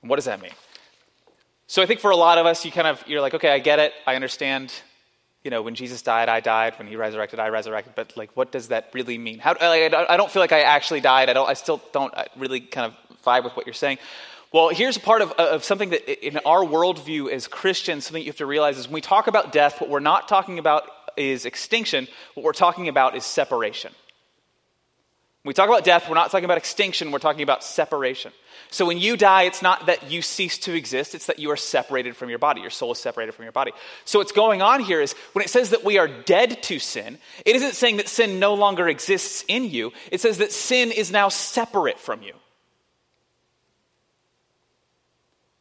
What 0.02 0.16
does 0.16 0.26
that 0.26 0.40
mean? 0.40 0.52
So 1.66 1.82
I 1.82 1.86
think 1.86 2.00
for 2.00 2.10
a 2.10 2.16
lot 2.16 2.38
of 2.38 2.46
us, 2.46 2.64
you 2.64 2.70
kind 2.70 2.86
of, 2.86 3.02
you're 3.08 3.20
like, 3.20 3.34
okay, 3.34 3.50
I 3.50 3.58
get 3.58 3.78
it. 3.78 3.92
I 4.06 4.14
understand. 4.14 4.72
You 5.42 5.50
know, 5.50 5.62
when 5.62 5.74
Jesus 5.74 6.02
died, 6.02 6.28
I 6.28 6.40
died. 6.40 6.74
When 6.78 6.86
he 6.86 6.96
resurrected, 6.96 7.40
I 7.40 7.48
resurrected. 7.48 7.94
But 7.96 8.16
like, 8.16 8.30
what 8.36 8.52
does 8.52 8.68
that 8.68 8.90
really 8.92 9.18
mean? 9.18 9.38
How, 9.38 9.52
like, 9.60 9.92
I 9.94 10.16
don't 10.16 10.30
feel 10.30 10.42
like 10.42 10.52
I 10.52 10.60
actually 10.60 11.00
died. 11.00 11.28
I 11.28 11.32
don't, 11.32 11.48
I 11.48 11.54
still 11.54 11.82
don't 11.92 12.16
uh, 12.16 12.24
really 12.36 12.60
kind 12.60 12.92
of 12.92 13.18
vibe 13.24 13.44
with 13.44 13.56
what 13.56 13.66
you're 13.66 13.74
saying. 13.74 13.98
Well, 14.52 14.68
here's 14.68 14.96
a 14.96 15.00
part 15.00 15.22
of, 15.22 15.32
of 15.32 15.64
something 15.64 15.90
that 15.90 16.24
in 16.24 16.38
our 16.38 16.60
worldview 16.60 17.30
as 17.30 17.48
Christians, 17.48 18.06
something 18.06 18.22
you 18.22 18.28
have 18.28 18.36
to 18.36 18.46
realize 18.46 18.78
is 18.78 18.86
when 18.86 18.94
we 18.94 19.00
talk 19.00 19.26
about 19.26 19.52
death, 19.52 19.80
what 19.80 19.90
we're 19.90 19.98
not 20.00 20.28
talking 20.28 20.58
about 20.58 20.88
is 21.16 21.44
extinction, 21.44 22.08
what 22.34 22.44
we're 22.44 22.52
talking 22.52 22.88
about 22.88 23.16
is 23.16 23.24
separation. 23.24 23.92
When 25.42 25.50
we 25.50 25.54
talk 25.54 25.68
about 25.68 25.84
death, 25.84 26.08
we're 26.08 26.16
not 26.16 26.32
talking 26.32 26.44
about 26.44 26.58
extinction, 26.58 27.12
we're 27.12 27.20
talking 27.20 27.44
about 27.44 27.62
separation. 27.62 28.32
So 28.70 28.84
when 28.84 28.98
you 28.98 29.16
die, 29.16 29.44
it's 29.44 29.62
not 29.62 29.86
that 29.86 30.10
you 30.10 30.20
cease 30.20 30.58
to 30.58 30.74
exist, 30.74 31.14
it's 31.14 31.26
that 31.26 31.38
you 31.38 31.52
are 31.52 31.56
separated 31.56 32.16
from 32.16 32.30
your 32.30 32.40
body. 32.40 32.60
Your 32.62 32.70
soul 32.70 32.90
is 32.90 32.98
separated 32.98 33.32
from 33.32 33.44
your 33.44 33.52
body. 33.52 33.70
So 34.04 34.18
what's 34.18 34.32
going 34.32 34.60
on 34.60 34.80
here 34.80 35.00
is 35.00 35.12
when 35.34 35.44
it 35.44 35.48
says 35.48 35.70
that 35.70 35.84
we 35.84 35.98
are 35.98 36.08
dead 36.08 36.62
to 36.64 36.80
sin, 36.80 37.18
it 37.44 37.54
isn't 37.54 37.74
saying 37.74 37.98
that 37.98 38.08
sin 38.08 38.40
no 38.40 38.54
longer 38.54 38.88
exists 38.88 39.44
in 39.46 39.70
you, 39.70 39.92
it 40.10 40.20
says 40.20 40.38
that 40.38 40.50
sin 40.50 40.90
is 40.90 41.12
now 41.12 41.28
separate 41.28 42.00
from 42.00 42.22
you. 42.22 42.32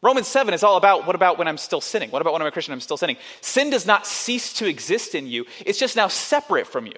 Romans 0.06 0.28
7 0.28 0.54
is 0.54 0.62
all 0.62 0.78
about 0.78 1.08
what 1.08 1.16
about 1.16 1.40
when 1.40 1.48
I'm 1.48 1.58
still 1.58 1.82
sinning? 1.82 2.12
What 2.12 2.22
about 2.22 2.34
when 2.34 2.42
I'm 2.44 2.48
a 2.48 2.52
Christian 2.52 2.74
I'm 2.74 2.80
still 2.80 2.96
sinning? 2.96 3.18
Sin 3.42 3.72
does 3.72 3.88
not 3.88 4.06
cease 4.06 4.54
to 4.54 4.68
exist 4.68 5.16
in 5.16 5.26
you, 5.26 5.48
it's 5.66 5.80
just 5.80 5.96
now 5.96 6.08
separate 6.08 6.68
from 6.68 6.86
you. 6.86 6.94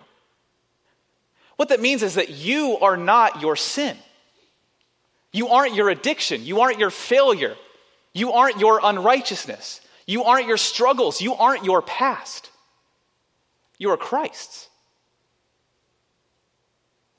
What 1.55 1.69
that 1.69 1.79
means 1.79 2.03
is 2.03 2.15
that 2.15 2.31
you 2.31 2.77
are 2.81 2.97
not 2.97 3.41
your 3.41 3.55
sin. 3.55 3.95
You 5.31 5.47
aren't 5.47 5.73
your 5.73 5.89
addiction. 5.89 6.45
You 6.45 6.59
aren't 6.59 6.79
your 6.79 6.89
failure. 6.89 7.55
You 8.13 8.33
aren't 8.33 8.59
your 8.59 8.81
unrighteousness. 8.83 9.79
You 10.05 10.25
aren't 10.25 10.47
your 10.47 10.57
struggles. 10.57 11.21
You 11.21 11.33
aren't 11.33 11.63
your 11.63 11.81
past. 11.81 12.51
You 13.77 13.89
are 13.91 13.97
Christ's. 13.97 14.67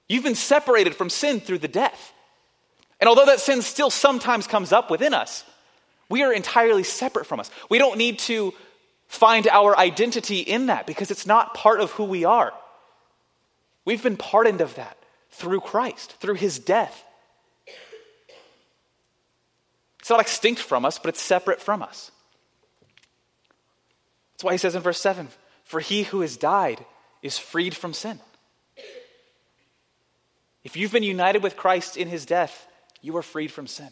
You've 0.06 0.24
been 0.24 0.34
separated 0.34 0.94
from 0.94 1.08
sin 1.08 1.40
through 1.40 1.58
the 1.58 1.66
death. 1.66 2.12
And 3.00 3.08
although 3.08 3.26
that 3.26 3.40
sin 3.40 3.62
still 3.62 3.90
sometimes 3.90 4.46
comes 4.46 4.70
up 4.70 4.90
within 4.90 5.14
us, 5.14 5.44
we 6.08 6.22
are 6.22 6.32
entirely 6.32 6.82
separate 6.82 7.26
from 7.26 7.40
us. 7.40 7.50
We 7.68 7.78
don't 7.78 7.98
need 7.98 8.18
to 8.20 8.54
find 9.08 9.46
our 9.48 9.76
identity 9.76 10.40
in 10.40 10.66
that 10.66 10.86
because 10.86 11.10
it's 11.10 11.26
not 11.26 11.54
part 11.54 11.80
of 11.80 11.90
who 11.92 12.04
we 12.04 12.24
are. 12.24 12.52
We've 13.84 14.02
been 14.02 14.16
pardoned 14.16 14.60
of 14.60 14.74
that 14.76 14.98
through 15.30 15.60
Christ, 15.60 16.12
through 16.20 16.34
his 16.34 16.58
death. 16.58 17.04
It's 20.00 20.10
not 20.10 20.20
extinct 20.20 20.60
from 20.60 20.84
us, 20.84 20.98
but 20.98 21.10
it's 21.10 21.20
separate 21.20 21.60
from 21.60 21.82
us. 21.82 22.10
That's 24.32 24.44
why 24.44 24.52
he 24.52 24.58
says 24.58 24.74
in 24.74 24.82
verse 24.82 25.00
7 25.00 25.28
For 25.64 25.80
he 25.80 26.04
who 26.04 26.20
has 26.20 26.36
died 26.36 26.84
is 27.22 27.38
freed 27.38 27.74
from 27.74 27.92
sin. 27.92 28.20
If 30.64 30.76
you've 30.76 30.92
been 30.92 31.02
united 31.02 31.42
with 31.42 31.56
Christ 31.56 31.96
in 31.96 32.08
his 32.08 32.26
death, 32.26 32.66
you 33.00 33.16
are 33.16 33.22
freed 33.22 33.50
from 33.50 33.66
sin. 33.66 33.90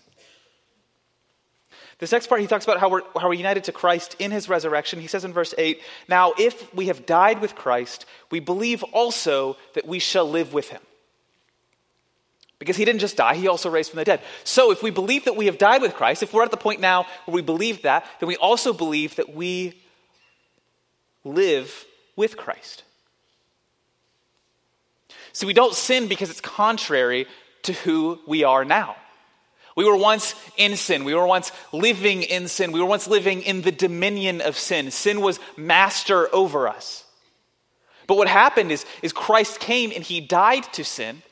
This 1.98 2.12
next 2.12 2.26
part, 2.26 2.42
he 2.42 2.46
talks 2.46 2.64
about 2.64 2.78
how 2.78 2.90
we're, 2.90 3.02
how 3.18 3.28
we're 3.28 3.35
united 3.35 3.64
to 3.64 3.72
Christ 3.72 4.16
in 4.18 4.30
his 4.30 4.48
resurrection. 4.48 5.00
He 5.00 5.06
says 5.06 5.24
in 5.24 5.32
verse 5.32 5.54
8, 5.56 5.80
Now, 6.09 6.35
if 6.38 6.74
we 6.74 6.88
have 6.88 7.06
died 7.06 7.40
with 7.40 7.54
Christ, 7.54 8.04
we 8.30 8.38
believe 8.38 8.82
also 8.82 9.56
that 9.74 9.87
we 9.87 9.98
shall 9.98 10.28
live 10.28 10.52
with 10.52 10.68
him. 10.68 10.82
Because 12.59 12.76
he 12.76 12.85
didn't 12.85 13.00
just 13.00 13.16
die, 13.16 13.35
he 13.35 13.48
also 13.48 13.70
raised 13.70 13.90
from 13.90 13.98
the 13.98 14.04
dead. 14.04 14.20
So, 14.44 14.70
if 14.72 14.82
we 14.82 14.90
believe 14.90 15.24
that 15.24 15.37
we 15.37 15.46
have 15.46 15.59
died 15.59 15.82
with 15.82 15.94
Christ, 15.94 16.22
if 16.22 16.32
we're 16.32 16.42
at 16.42 16.50
the 16.50 16.56
point 16.56 16.80
now 16.80 17.06
where 17.24 17.35
we 17.35 17.42
believe 17.42 17.82
that, 17.82 18.06
then 18.20 18.28
we 18.28 18.37
also 18.37 18.72
believe 18.72 19.16
that 19.16 19.35
we 19.35 19.80
live 21.24 21.85
with 22.14 22.37
Christ. 22.37 22.82
So, 25.32 25.46
we 25.46 25.54
don't 25.54 25.74
sin 25.74 26.09
because 26.09 26.30
it's 26.30 26.40
contrary 26.40 27.26
to 27.62 27.72
who 27.72 28.20
we 28.26 28.44
are 28.44 28.64
now. 28.64 28.96
We 29.76 29.84
were 29.84 29.96
once 29.96 30.34
in 30.56 30.76
sin. 30.76 31.04
We 31.04 31.14
were 31.14 31.26
once 31.26 31.52
living 31.70 32.22
in 32.22 32.48
sin. 32.48 32.72
We 32.72 32.80
were 32.80 32.86
once 32.86 33.06
living 33.06 33.42
in 33.42 33.60
the 33.60 33.70
dominion 33.70 34.40
of 34.40 34.56
sin. 34.56 34.90
Sin 34.90 35.20
was 35.20 35.38
master 35.56 36.34
over 36.34 36.66
us. 36.66 37.04
But 38.06 38.16
what 38.16 38.26
happened 38.26 38.72
is, 38.72 38.86
is 39.02 39.12
Christ 39.12 39.60
came 39.60 39.92
and 39.94 40.02
he 40.02 40.20
died 40.20 40.64
to 40.74 40.84
sin 40.84 41.22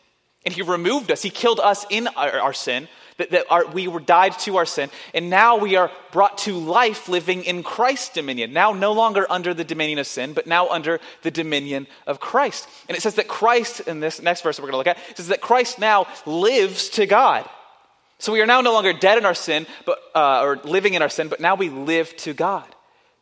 and 0.45 0.55
he 0.55 0.61
removed 0.61 1.11
us. 1.11 1.23
He 1.23 1.31
killed 1.31 1.59
us 1.59 1.87
in 1.89 2.07
our, 2.09 2.39
our 2.39 2.53
sin, 2.53 2.89
that, 3.17 3.31
that 3.31 3.47
our, 3.49 3.67
we 3.67 3.89
were 3.89 4.01
died 4.01 4.39
to 4.41 4.57
our 4.57 4.67
sin. 4.67 4.91
And 5.15 5.31
now 5.31 5.57
we 5.57 5.77
are 5.77 5.91
brought 6.13 6.37
to 6.39 6.55
life 6.59 7.09
living 7.09 7.45
in 7.45 7.63
Christ's 7.63 8.11
dominion. 8.11 8.53
Now 8.53 8.73
no 8.73 8.93
longer 8.93 9.27
under 9.31 9.55
the 9.55 9.65
dominion 9.65 9.99
of 10.01 10.07
sin, 10.07 10.35
but 10.35 10.47
now 10.47 10.69
under 10.69 11.01
the 11.23 11.31
dominion 11.31 11.87
of 12.07 12.21
Christ. 12.21 12.69
And 12.89 12.99
it 12.99 13.01
says 13.01 13.15
that 13.15 13.29
Christ, 13.29 13.81
in 13.81 14.01
this 14.01 14.21
next 14.21 14.43
verse 14.43 14.59
we're 14.59 14.71
going 14.71 14.73
to 14.73 14.79
look 14.79 14.99
at, 14.99 15.17
says 15.17 15.29
that 15.29 15.41
Christ 15.41 15.79
now 15.79 16.07
lives 16.27 16.91
to 16.91 17.07
God. 17.07 17.49
So 18.19 18.33
we 18.33 18.41
are 18.41 18.47
now 18.47 18.61
no 18.61 18.73
longer 18.73 18.93
dead 18.93 19.19
in 19.19 19.25
our 19.25 19.35
sin, 19.35 19.67
but, 19.85 19.99
uh, 20.15 20.43
or 20.43 20.57
living 20.65 20.95
in 20.95 21.03
our 21.03 21.09
sin, 21.09 21.29
but 21.29 21.41
now 21.41 21.55
we 21.55 21.69
live 21.69 22.17
to 22.19 22.33
God 22.33 22.67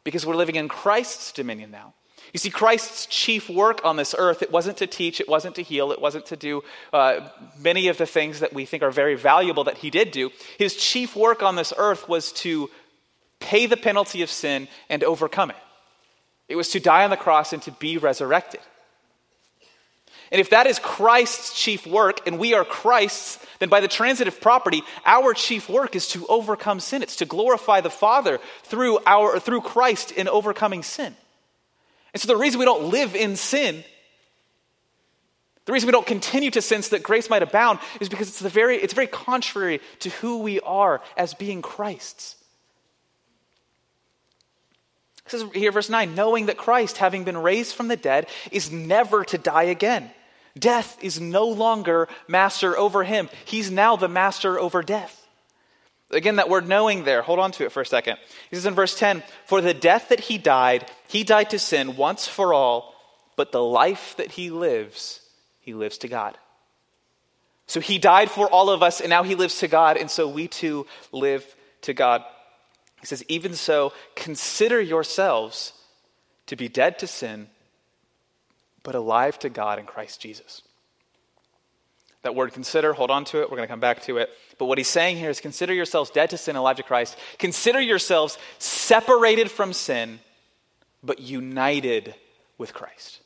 because 0.05 0.27
we're 0.27 0.37
living 0.37 0.57
in 0.57 0.69
Christ's 0.69 1.33
dominion 1.33 1.71
now. 1.71 1.95
You 2.33 2.39
see, 2.39 2.51
Christ's 2.51 3.07
chief 3.07 3.51
work 3.51 3.85
on 3.85 3.97
this 3.97 4.15
earth, 4.17 4.43
it 4.43 4.51
wasn't 4.51 4.79
to 4.79 4.87
teach, 4.87 5.21
it 5.21 5.29
wasn't 5.29 5.55
to 5.57 5.63
heal, 5.63 5.93
it 5.93 6.01
wasn't 6.01 6.27
to 6.27 6.37
do 6.37 6.63
uh, 6.93 7.29
many 7.59 7.89
of 7.89 7.99
the 7.99 8.07
things 8.07 8.41
that 8.41 8.55
we 8.55 8.65
think 8.65 8.83
are 8.83 8.91
very 8.91 9.17
valuable 9.17 9.65
that 9.65 9.79
he 9.79 9.91
did 9.91 10.13
do. 10.13 10.31
His 10.57 10.75
chief 10.75 11.15
work 11.15 11.43
on 11.43 11.57
this 11.57 11.75
earth 11.77 12.09
was 12.09 12.33
to 12.33 12.71
pay 13.39 13.67
the 13.67 13.77
penalty 13.77 14.23
of 14.23 14.31
sin 14.31 14.69
and 14.89 15.05
overcome 15.05 15.51
it. 15.51 15.57
It 16.49 16.57
was 16.57 16.71
to 16.71 16.81
die 16.81 17.05
on 17.05 17.11
the 17.11 17.17
cross 17.17 17.53
and 17.53 17.63
to 17.63 17.73
be 17.73 17.99
resurrected. 17.99 18.61
And 20.33 20.41
if 20.41 20.49
that 20.51 20.67
is 20.67 20.79
Christ's 20.79 21.53
chief 21.53 21.87
work 21.87 22.27
and 22.27 22.39
we 22.39 22.55
are 22.55 22.65
Christ's, 22.65 23.39
then 23.59 23.69
by 23.69 23.81
the 23.81 23.87
transitive 23.87 24.41
property, 24.41 24.83
our 25.05 25.35
chief 25.35 25.69
work 25.69 25.95
is 25.95 26.09
to 26.09 26.27
overcome 26.27 26.81
sin. 26.81 27.03
It's 27.03 27.17
to 27.17 27.27
glorify 27.27 27.83
the 27.83 27.91
Father 27.91 28.41
through, 28.63 28.99
our, 29.05 29.39
through 29.39 29.61
Christ 29.61 30.11
in 30.11 30.29
overcoming 30.29 30.83
sin. 30.83 31.15
And 32.15 32.21
so 32.21 32.29
the 32.29 32.37
reason 32.37 32.59
we 32.59 32.65
don't 32.65 32.91
live 32.91 33.15
in 33.15 33.37
sin, 33.37 33.85
the 35.67 35.73
reason 35.75 35.87
we 35.87 35.93
don't 35.93 36.07
continue 36.07 36.51
to 36.53 36.63
sin 36.63 36.81
so 36.81 36.97
that 36.97 37.03
grace 37.03 37.29
might 37.29 37.43
abound 37.43 37.81
is 38.01 38.09
because 38.09 38.29
it's, 38.29 38.41
the 38.41 38.49
very, 38.49 38.79
it's 38.79 38.95
very 38.95 39.07
contrary 39.07 39.83
to 39.99 40.09
who 40.09 40.39
we 40.39 40.61
are 40.61 41.03
as 41.19 41.35
being 41.35 41.61
Christ's. 41.61 42.37
It 45.27 45.31
says 45.31 45.45
here, 45.55 45.73
verse 45.73 45.91
9, 45.91 46.15
knowing 46.15 46.47
that 46.47 46.57
Christ, 46.57 46.97
having 46.97 47.25
been 47.25 47.37
raised 47.37 47.75
from 47.75 47.89
the 47.89 47.97
dead, 47.99 48.29
is 48.51 48.73
never 48.73 49.25
to 49.27 49.37
die 49.37 49.65
again. 49.65 50.11
Death 50.59 50.99
is 51.03 51.21
no 51.21 51.47
longer 51.47 52.09
master 52.29 52.77
over 52.77 53.05
him. 53.05 53.29
He's 53.45 53.71
now 53.71 53.97
the 53.97 54.09
master 54.09 54.59
over 54.59 54.83
death. 54.83 55.19
Again, 56.11 56.37
that 56.37 56.51
word 56.51 56.69
knowing 56.69 57.05
there, 57.05 57.23
hold 57.23 57.39
on 57.39 57.53
to 57.53 57.65
it 57.65 57.73
for 57.73 57.81
a 57.81 57.87
second. 57.87 58.19
He 58.51 58.57
says 58.57 58.67
in 58.67 58.75
verse 58.75 58.99
10 58.99 59.23
For 59.47 59.63
the 59.63 59.73
death 59.73 60.11
that 60.11 60.21
he 60.21 60.37
died, 60.37 60.91
he 61.09 61.25
died 61.25 61.51
to 61.51 61.59
sin 61.59 61.97
once 61.97 62.29
for 62.29 62.53
all, 62.53 62.95
but 63.35 63.51
the 63.51 63.63
life 63.63 64.15
that 64.19 64.33
he 64.33 64.51
lives, 64.51 65.21
he 65.61 65.73
lives 65.73 65.99
to 65.99 66.09
God. 66.09 66.37
So 67.67 67.81
he 67.81 67.99
died 67.99 68.31
for 68.31 68.47
all 68.47 68.69
of 68.69 68.83
us, 68.83 69.01
and 69.01 69.09
now 69.09 69.23
he 69.23 69.35
lives 69.35 69.61
to 69.61 69.69
God, 69.69 69.97
and 69.97 70.11
so 70.11 70.29
we 70.29 70.49
too 70.49 70.87
live 71.13 71.47
to 71.83 71.95
God. 71.95 72.23
He 73.01 73.07
says, 73.07 73.25
Even 73.29 73.55
so, 73.55 73.95
consider 74.15 74.81
yourselves 74.81 75.73
to 76.47 76.57
be 76.57 76.69
dead 76.69 76.99
to 76.99 77.07
sin, 77.07 77.49
but 78.83 78.95
alive 78.95 79.39
to 79.41 79.49
God 79.49 79.79
in 79.79 79.87
Christ 79.87 80.21
Jesus. 80.21 80.63
That 82.23 82.35
word 82.35 82.53
consider, 82.53 82.93
hold 82.93 83.11
on 83.11 83.25
to 83.27 83.41
it. 83.41 83.51
We're 83.51 83.57
going 83.57 83.67
to 83.67 83.73
come 83.73 83.81
back 83.81 84.03
to 84.03 84.19
it. 84.19 84.31
But 84.59 84.67
what 84.67 84.79
he's 84.79 84.89
saying 84.89 85.17
here 85.17 85.31
is 85.31 85.41
consider 85.41 85.75
yourselves 85.75 86.11
dead 86.11 86.31
to 86.31 86.39
sin, 86.39 86.55
alive 86.55 86.77
to 86.77 86.83
Christ. 86.83 87.17
Consider 87.39 87.81
yourselves 87.81 88.39
separated 88.59 89.51
from 89.51 89.73
sin, 89.73 90.21
but 91.03 91.21
united 91.21 92.15
with 92.59 92.73
Christ 92.73 93.23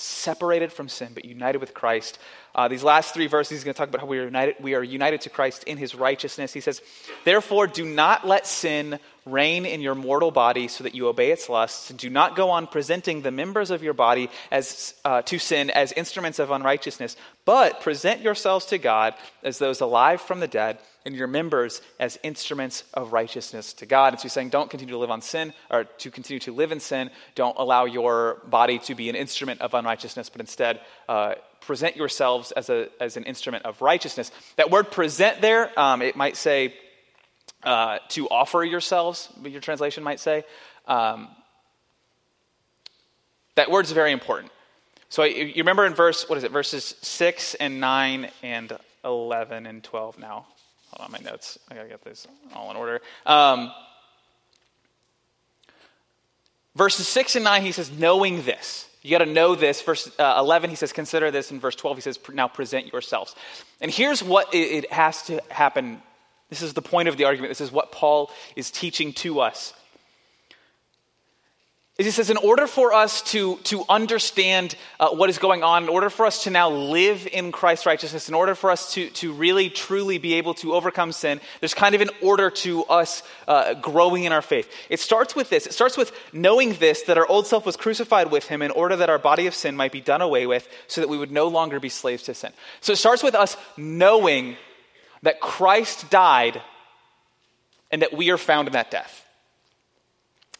separated 0.00 0.72
from 0.72 0.88
sin, 0.88 1.10
but 1.14 1.24
united 1.24 1.58
with 1.58 1.74
Christ. 1.74 2.18
Uh, 2.54 2.68
these 2.68 2.82
last 2.82 3.14
three 3.14 3.26
verses, 3.26 3.58
he's 3.58 3.64
going 3.64 3.74
to 3.74 3.78
talk 3.78 3.88
about 3.88 4.00
how 4.00 4.06
we 4.06 4.18
are, 4.18 4.24
united, 4.24 4.56
we 4.60 4.74
are 4.74 4.82
united 4.82 5.20
to 5.22 5.30
Christ 5.30 5.64
in 5.64 5.76
his 5.76 5.94
righteousness. 5.94 6.52
He 6.52 6.60
says, 6.60 6.82
Therefore, 7.24 7.66
do 7.66 7.84
not 7.84 8.26
let 8.26 8.46
sin 8.46 8.98
reign 9.26 9.66
in 9.66 9.80
your 9.80 9.94
mortal 9.94 10.30
body 10.30 10.66
so 10.66 10.84
that 10.84 10.94
you 10.94 11.08
obey 11.08 11.30
its 11.30 11.48
lusts. 11.48 11.90
Do 11.90 12.10
not 12.10 12.36
go 12.36 12.50
on 12.50 12.66
presenting 12.66 13.22
the 13.22 13.30
members 13.30 13.70
of 13.70 13.82
your 13.82 13.92
body 13.92 14.30
as, 14.50 14.94
uh, 15.04 15.22
to 15.22 15.38
sin 15.38 15.70
as 15.70 15.92
instruments 15.92 16.38
of 16.38 16.50
unrighteousness, 16.50 17.16
but 17.44 17.80
present 17.80 18.20
yourselves 18.20 18.66
to 18.66 18.78
God 18.78 19.14
as 19.42 19.58
those 19.58 19.80
alive 19.80 20.20
from 20.20 20.40
the 20.40 20.48
dead 20.48 20.78
and 21.06 21.14
your 21.14 21.26
members 21.26 21.80
as 21.98 22.18
instruments 22.22 22.84
of 22.94 23.12
righteousness 23.12 23.72
to 23.74 23.86
God. 23.86 24.12
And 24.12 24.20
so 24.20 24.24
he's 24.24 24.32
saying, 24.32 24.50
don't 24.50 24.70
continue 24.70 24.94
to 24.94 24.98
live 24.98 25.10
on 25.10 25.22
sin 25.22 25.52
or 25.70 25.84
to 25.84 26.10
continue 26.10 26.40
to 26.40 26.52
live 26.52 26.72
in 26.72 26.80
sin. 26.80 27.10
Don't 27.34 27.56
allow 27.58 27.84
your 27.84 28.42
body 28.46 28.78
to 28.80 28.94
be 28.94 29.08
an 29.08 29.16
instrument 29.16 29.60
of 29.60 29.74
unrighteousness, 29.74 30.28
but 30.28 30.40
instead 30.40 30.80
uh, 31.08 31.34
present 31.60 31.96
yourselves 31.96 32.52
as, 32.52 32.70
a, 32.70 32.88
as 33.00 33.16
an 33.16 33.24
instrument 33.24 33.64
of 33.64 33.80
righteousness. 33.82 34.30
That 34.56 34.70
word 34.70 34.90
present 34.90 35.40
there, 35.40 35.78
um, 35.78 36.02
it 36.02 36.16
might 36.16 36.36
say 36.36 36.74
uh, 37.62 37.98
to 38.10 38.28
offer 38.28 38.64
yourselves, 38.64 39.28
your 39.42 39.60
translation 39.60 40.02
might 40.02 40.20
say. 40.20 40.44
Um, 40.86 41.28
that 43.54 43.70
word's 43.70 43.92
very 43.92 44.12
important. 44.12 44.52
So 45.08 45.24
you 45.24 45.52
remember 45.56 45.84
in 45.86 45.94
verse, 45.94 46.28
what 46.28 46.38
is 46.38 46.44
it, 46.44 46.52
verses 46.52 46.94
6 47.02 47.54
and 47.56 47.80
9 47.80 48.30
and 48.42 48.72
11 49.04 49.66
and 49.66 49.82
12 49.82 50.18
now. 50.18 50.46
Hold 50.92 51.06
on, 51.06 51.12
my 51.12 51.18
notes. 51.18 51.58
I 51.68 51.74
gotta 51.74 51.88
get 51.88 52.02
this 52.02 52.26
all 52.54 52.70
in 52.70 52.76
order. 52.76 53.00
Um, 53.26 53.72
verses 56.74 57.08
6 57.08 57.36
and 57.36 57.44
9, 57.44 57.62
he 57.62 57.72
says, 57.72 57.90
knowing 57.90 58.42
this. 58.44 58.89
You 59.02 59.10
got 59.10 59.24
to 59.24 59.30
know 59.30 59.54
this. 59.54 59.80
Verse 59.82 60.10
uh, 60.18 60.36
11, 60.38 60.70
he 60.70 60.76
says, 60.76 60.92
consider 60.92 61.30
this. 61.30 61.50
In 61.50 61.60
verse 61.60 61.74
12, 61.74 61.96
he 61.96 62.00
says, 62.02 62.18
now 62.32 62.48
present 62.48 62.92
yourselves. 62.92 63.34
And 63.80 63.90
here's 63.90 64.22
what 64.22 64.52
it, 64.54 64.58
it 64.58 64.92
has 64.92 65.22
to 65.24 65.42
happen. 65.50 66.02
This 66.50 66.62
is 66.62 66.74
the 66.74 66.82
point 66.82 67.08
of 67.08 67.16
the 67.16 67.24
argument. 67.24 67.50
This 67.50 67.60
is 67.60 67.72
what 67.72 67.92
Paul 67.92 68.30
is 68.56 68.70
teaching 68.70 69.12
to 69.14 69.40
us 69.40 69.72
is 72.00 72.06
he 72.06 72.12
says, 72.12 72.30
in 72.30 72.38
order 72.38 72.66
for 72.66 72.94
us 72.94 73.20
to, 73.32 73.56
to 73.64 73.84
understand 73.86 74.74
uh, 74.98 75.10
what 75.10 75.28
is 75.28 75.36
going 75.36 75.62
on, 75.62 75.82
in 75.82 75.88
order 75.90 76.08
for 76.08 76.24
us 76.24 76.44
to 76.44 76.50
now 76.50 76.70
live 76.70 77.28
in 77.30 77.52
Christ's 77.52 77.84
righteousness, 77.84 78.28
in 78.28 78.34
order 78.34 78.54
for 78.54 78.70
us 78.70 78.94
to, 78.94 79.10
to 79.10 79.34
really 79.34 79.68
truly 79.68 80.16
be 80.16 80.34
able 80.34 80.54
to 80.54 80.72
overcome 80.72 81.12
sin, 81.12 81.42
there's 81.60 81.74
kind 81.74 81.94
of 81.94 82.00
an 82.00 82.08
order 82.22 82.50
to 82.50 82.84
us 82.84 83.22
uh, 83.46 83.74
growing 83.74 84.24
in 84.24 84.32
our 84.32 84.40
faith. 84.40 84.72
It 84.88 84.98
starts 84.98 85.36
with 85.36 85.50
this. 85.50 85.66
It 85.66 85.74
starts 85.74 85.98
with 85.98 86.10
knowing 86.32 86.72
this, 86.74 87.02
that 87.02 87.18
our 87.18 87.26
old 87.26 87.46
self 87.46 87.66
was 87.66 87.76
crucified 87.76 88.30
with 88.30 88.48
him 88.48 88.62
in 88.62 88.70
order 88.70 88.96
that 88.96 89.10
our 89.10 89.18
body 89.18 89.46
of 89.46 89.54
sin 89.54 89.76
might 89.76 89.92
be 89.92 90.00
done 90.00 90.22
away 90.22 90.46
with, 90.46 90.66
so 90.86 91.02
that 91.02 91.08
we 91.10 91.18
would 91.18 91.30
no 91.30 91.48
longer 91.48 91.80
be 91.80 91.90
slaves 91.90 92.22
to 92.22 92.34
sin. 92.34 92.52
So 92.80 92.94
it 92.94 92.96
starts 92.96 93.22
with 93.22 93.34
us 93.34 93.58
knowing 93.76 94.56
that 95.22 95.40
Christ 95.40 96.08
died 96.08 96.62
and 97.90 98.00
that 98.00 98.14
we 98.14 98.30
are 98.30 98.38
found 98.38 98.68
in 98.68 98.72
that 98.72 98.90
death. 98.90 99.26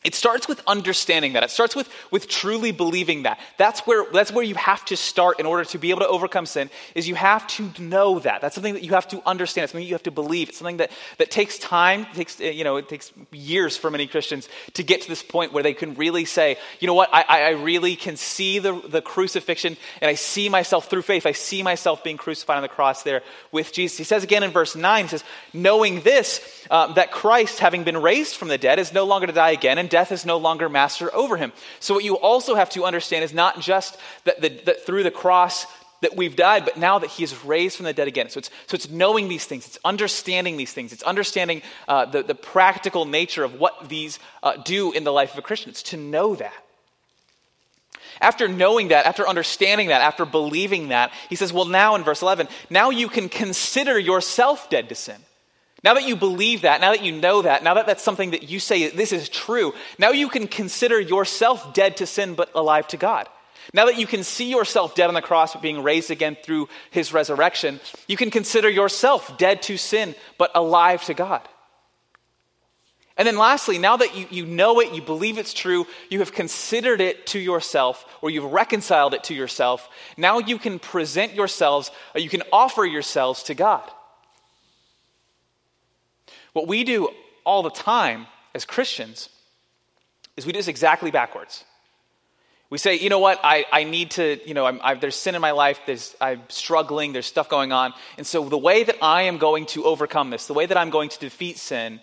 It 0.03 0.15
starts 0.15 0.49
with 0.49 0.63
understanding 0.67 1.35
that. 1.35 1.43
It 1.43 1.51
starts 1.51 1.77
with, 1.77 1.87
with 2.11 2.27
truly 2.27 2.73
believing 2.73 3.25
that. 3.25 3.39
That's 3.59 3.81
where, 3.81 4.07
that's 4.11 4.33
where 4.33 4.45
you 4.45 4.55
have 4.55 4.83
to 4.87 4.97
start 4.97 5.39
in 5.39 5.45
order 5.45 5.65
to 5.67 5.79
be 5.79 5.91
able 5.91 6.01
to 6.01 6.09
overcome 6.09 6.47
sin, 6.47 6.71
is 6.95 7.07
you 7.07 7.17
have 7.17 7.47
to 7.49 7.71
know 7.79 8.19
that. 8.21 8.41
That's 8.41 8.55
something 8.55 8.73
that 8.73 8.83
you 8.83 8.93
have 8.93 9.09
to 9.09 9.23
understand. 9.29 9.65
It's 9.65 9.73
something 9.73 9.87
you 9.87 9.93
have 9.93 10.03
to 10.05 10.11
believe. 10.11 10.49
It's 10.49 10.57
something 10.57 10.79
that, 10.79 10.91
that 11.19 11.31
takes 11.31 11.59
time, 11.59 12.07
takes, 12.15 12.41
eh, 12.41 12.49
you 12.49 12.65
know, 12.65 12.77
it 12.77 12.89
takes 12.89 13.13
years 13.31 13.77
for 13.77 13.91
many 13.91 14.07
Christians 14.07 14.49
to 14.73 14.83
get 14.83 15.03
to 15.03 15.09
this 15.09 15.23
point 15.23 15.53
where 15.53 15.63
they 15.63 15.75
can 15.75 15.93
really 15.97 16.25
say, 16.25 16.57
you 16.79 16.87
know 16.87 16.95
what, 16.95 17.11
I, 17.13 17.25
I 17.29 17.51
really 17.51 17.95
can 17.95 18.17
see 18.17 18.59
the, 18.59 18.81
the 18.81 19.03
crucifixion 19.03 19.77
and 20.01 20.09
I 20.09 20.15
see 20.15 20.49
myself 20.49 20.89
through 20.89 21.03
faith. 21.03 21.27
I 21.27 21.33
see 21.33 21.63
myself 21.63 22.03
being 22.03 22.17
crucified 22.17 22.57
on 22.57 22.63
the 22.63 22.69
cross 22.69 23.03
there 23.03 23.21
with 23.53 23.75
Jesus. 23.75 23.99
He 23.99 24.05
says 24.05 24.25
again 24.25 24.45
in 24.45 24.51
verse 24.51 24.75
9, 24.75 25.05
he 25.05 25.09
says, 25.11 25.25
knowing 25.53 26.01
this, 26.01 26.60
uh, 26.71 26.93
that 26.95 27.11
Christ, 27.11 27.59
having 27.59 27.85
been 27.85 28.01
raised 28.01 28.37
from 28.37 28.49
the 28.49 28.59
dead, 28.59 28.79
is 28.79 28.93
no 28.93 29.05
longer 29.05 29.27
to 29.27 29.33
die 29.33 29.51
again, 29.51 29.77
and 29.77 29.91
death 29.91 30.13
is 30.13 30.25
no 30.25 30.39
longer 30.39 30.69
master 30.69 31.15
over 31.15 31.37
him. 31.37 31.53
So, 31.81 31.95
what 31.95 32.05
you 32.05 32.17
also 32.17 32.55
have 32.55 32.71
to 32.71 32.85
understand 32.85 33.25
is 33.25 33.35
not 33.35 33.61
just 33.61 33.99
that, 34.25 34.41
the, 34.41 34.49
that 34.67 34.87
through 34.87 35.03
the 35.03 35.11
cross 35.11 35.67
that 36.01 36.17
we've 36.17 36.37
died, 36.37 36.65
but 36.65 36.77
now 36.77 36.99
that 36.99 37.11
he 37.11 37.25
is 37.25 37.45
raised 37.45 37.77
from 37.77 37.85
the 37.85 37.93
dead 37.93 38.09
again. 38.09 38.31
So 38.31 38.39
it's, 38.39 38.51
so 38.67 38.75
it's 38.75 38.89
knowing 38.89 39.29
these 39.29 39.45
things, 39.45 39.67
it's 39.67 39.79
understanding 39.85 40.57
these 40.57 40.73
things, 40.73 40.93
it's 40.93 41.03
understanding 41.03 41.63
uh, 41.89 42.07
the, 42.07 42.23
the 42.23 42.35
practical 42.35 43.05
nature 43.05 43.45
of 43.45 43.55
what 43.61 43.89
these 43.89 44.19
uh, 44.43 44.57
do 44.57 44.93
in 44.93 45.05
the 45.05 45.13
life 45.13 45.33
of 45.33 45.39
a 45.39 45.43
Christian. 45.43 45.71
It's 45.71 45.83
to 45.85 45.97
know 45.97 46.35
that. 46.37 46.55
After 48.21 48.49
knowing 48.49 48.89
that, 48.89 49.07
after 49.07 49.27
understanding 49.27 49.89
that, 49.89 50.03
after 50.03 50.27
believing 50.27 50.89
that, 50.89 51.13
he 51.29 51.37
says, 51.37 51.53
Well, 51.53 51.65
now 51.65 51.95
in 51.95 52.05
verse 52.05 52.21
11, 52.21 52.49
now 52.69 52.91
you 52.91 53.09
can 53.09 53.29
consider 53.29 53.99
yourself 53.99 54.69
dead 54.69 54.89
to 54.91 54.95
sin. 54.95 55.17
Now 55.83 55.95
that 55.95 56.07
you 56.07 56.17
believe 56.17 56.63
that, 56.63 56.81
now 56.81 56.93
that 56.93 57.03
you 57.03 57.13
know 57.13 57.43
that, 57.43 57.65
now 57.65 57.75
that 57.75 57.87
that's 57.87 58.03
something 58.03 58.33
that 58.33 58.51
you 58.51 58.61
say 58.61 58.89
this 58.91 59.13
is 59.13 59.29
true, 59.29 59.73
now 59.99 60.11
you 60.11 60.29
can 60.29 60.47
consider 60.47 61.01
yourself 61.01 61.73
dead 61.73 61.97
to 61.99 62.07
sin 62.07 62.35
but 62.35 62.51
alive 62.55 62.87
to 62.89 62.97
God. 62.97 63.29
Now 63.73 63.87
that 63.87 63.99
you 63.99 64.07
can 64.07 64.25
see 64.25 64.51
yourself 64.51 64.95
dead 64.95 65.09
on 65.09 65.15
the 65.15 65.23
cross 65.23 65.53
but 65.53 65.63
being 65.63 65.83
raised 65.83 66.11
again 66.11 66.37
through 66.43 66.69
his 66.91 67.13
resurrection, 67.13 67.81
you 68.09 68.17
can 68.17 68.31
consider 68.31 68.69
yourself 68.69 69.39
dead 69.39 69.63
to 69.63 69.77
sin 69.77 70.15
but 70.39 70.51
alive 70.55 71.05
to 71.05 71.15
God. 71.15 71.43
And 73.17 73.27
then 73.27 73.37
lastly, 73.37 73.79
now 73.79 73.99
that 73.99 74.17
you, 74.17 74.27
you 74.31 74.47
know 74.47 74.81
it, 74.81 74.95
you 74.95 75.03
believe 75.03 75.37
it's 75.37 75.53
true, 75.53 75.87
you 76.09 76.21
have 76.21 76.33
considered 76.33 77.01
it 77.01 77.27
to 77.29 77.39
yourself, 77.39 78.07
or 78.23 78.31
you've 78.31 78.51
reconciled 78.51 79.13
it 79.13 79.25
to 79.25 79.35
yourself, 79.35 79.89
now 80.17 80.39
you 80.39 80.59
can 80.59 80.79
present 80.79 81.35
yourselves, 81.35 81.91
you 82.15 82.31
can 82.31 82.43
offer 82.51 82.85
yourselves 82.85 83.43
to 83.45 83.55
God. 83.55 83.83
What 86.53 86.67
we 86.67 86.85
do 86.85 87.11
all 87.45 87.63
the 87.63 87.71
time 87.71 88.27
as 88.55 88.65
Christians 88.65 89.29
is 90.37 90.47
we 90.47 90.53
do 90.53 90.59
this 90.59 90.69
exactly 90.69 91.11
backwards. 91.11 91.65
We 92.71 92.79
say, 92.79 92.99
you 92.99 93.09
know 93.09 93.19
what, 93.19 93.41
I, 93.43 93.67
I 93.73 93.83
need 93.83 94.13
to, 94.13 94.39
you 94.47 94.55
know, 94.55 94.65
I'm, 94.65 95.01
there's 95.01 95.17
sin 95.17 95.35
in 95.35 95.41
my 95.41 95.51
life, 95.51 95.81
there's, 95.87 96.15
I'm 96.21 96.43
struggling, 96.49 97.13
there's 97.13 97.27
stuff 97.27 97.49
going 97.49 97.73
on. 97.73 97.93
And 98.17 98.25
so 98.25 98.49
the 98.49 98.57
way 98.57 98.85
that 98.85 98.97
I 99.03 99.23
am 99.23 99.39
going 99.39 99.67
to 99.67 99.85
overcome 99.85 100.31
this, 100.31 100.47
the 100.47 100.55
way 100.55 100.67
that 100.67 100.77
I'm 100.77 100.91
going 100.91 101.09
to 101.09 101.19
defeat 101.19 101.59
sin, 101.59 102.01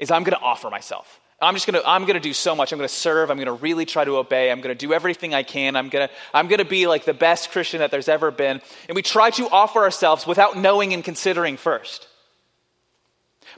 is 0.00 0.10
I'm 0.10 0.24
going 0.24 0.36
to 0.36 0.42
offer 0.42 0.68
myself. 0.68 1.20
I'm 1.42 1.54
just 1.54 1.66
to, 1.66 1.88
I'm 1.88 2.04
to 2.06 2.20
do 2.20 2.34
so 2.34 2.54
much. 2.54 2.72
I'm 2.72 2.78
to 2.80 2.88
serve. 2.88 3.30
I'm 3.30 3.38
to 3.38 3.52
really 3.52 3.86
try 3.86 4.04
to 4.04 4.16
obey. 4.16 4.50
I'm 4.50 4.60
to 4.62 4.74
do 4.74 4.92
everything 4.92 5.32
I 5.32 5.42
can. 5.42 5.74
I'm 5.74 5.88
to, 5.90 6.10
I'm 6.34 6.48
to 6.48 6.64
be 6.64 6.86
like 6.86 7.04
the 7.04 7.14
best 7.14 7.50
Christian 7.50 7.80
that 7.80 7.90
there's 7.90 8.08
ever 8.08 8.30
been. 8.30 8.60
And 8.88 8.96
we 8.96 9.02
try 9.02 9.30
to 9.30 9.48
offer 9.48 9.80
ourselves 9.80 10.26
without 10.26 10.58
knowing 10.58 10.92
and 10.92 11.02
considering 11.02 11.56
first. 11.56 12.08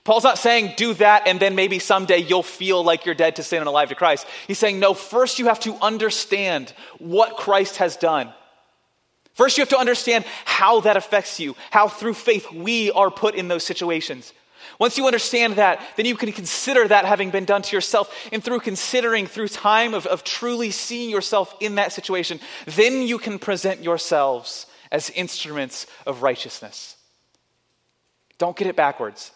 Paul's 0.04 0.24
not 0.24 0.38
saying 0.38 0.74
do 0.76 0.94
that 0.94 1.28
and 1.28 1.38
then 1.38 1.54
maybe 1.54 1.78
someday 1.78 2.18
you'll 2.18 2.42
feel 2.42 2.82
like 2.82 3.06
you're 3.06 3.14
dead 3.14 3.36
to 3.36 3.42
sin 3.42 3.60
and 3.60 3.68
alive 3.68 3.90
to 3.90 3.94
Christ. 3.94 4.26
He's 4.48 4.58
saying 4.58 4.80
no, 4.80 4.94
first 4.94 5.38
you 5.38 5.46
have 5.46 5.60
to 5.60 5.74
understand 5.80 6.72
what 6.98 7.36
Christ 7.36 7.76
has 7.76 7.96
done. 7.96 8.32
First, 9.34 9.56
you 9.56 9.62
have 9.62 9.70
to 9.70 9.78
understand 9.78 10.24
how 10.44 10.80
that 10.80 10.96
affects 10.96 11.40
you, 11.40 11.56
how 11.70 11.88
through 11.88 12.14
faith 12.14 12.50
we 12.52 12.90
are 12.92 13.10
put 13.10 13.34
in 13.34 13.48
those 13.48 13.64
situations. 13.64 14.32
Once 14.78 14.98
you 14.98 15.06
understand 15.06 15.54
that, 15.54 15.80
then 15.96 16.06
you 16.06 16.16
can 16.16 16.32
consider 16.32 16.86
that 16.86 17.04
having 17.04 17.30
been 17.30 17.44
done 17.44 17.62
to 17.62 17.76
yourself. 17.76 18.14
And 18.32 18.44
through 18.44 18.60
considering, 18.60 19.26
through 19.26 19.48
time 19.48 19.94
of, 19.94 20.06
of 20.06 20.22
truly 20.22 20.70
seeing 20.70 21.10
yourself 21.10 21.54
in 21.60 21.76
that 21.76 21.92
situation, 21.92 22.40
then 22.66 23.02
you 23.02 23.18
can 23.18 23.38
present 23.38 23.82
yourselves 23.82 24.66
as 24.90 25.10
instruments 25.10 25.86
of 26.06 26.22
righteousness. 26.22 26.96
Don't 28.38 28.56
get 28.56 28.66
it 28.66 28.76
backwards. 28.76 29.30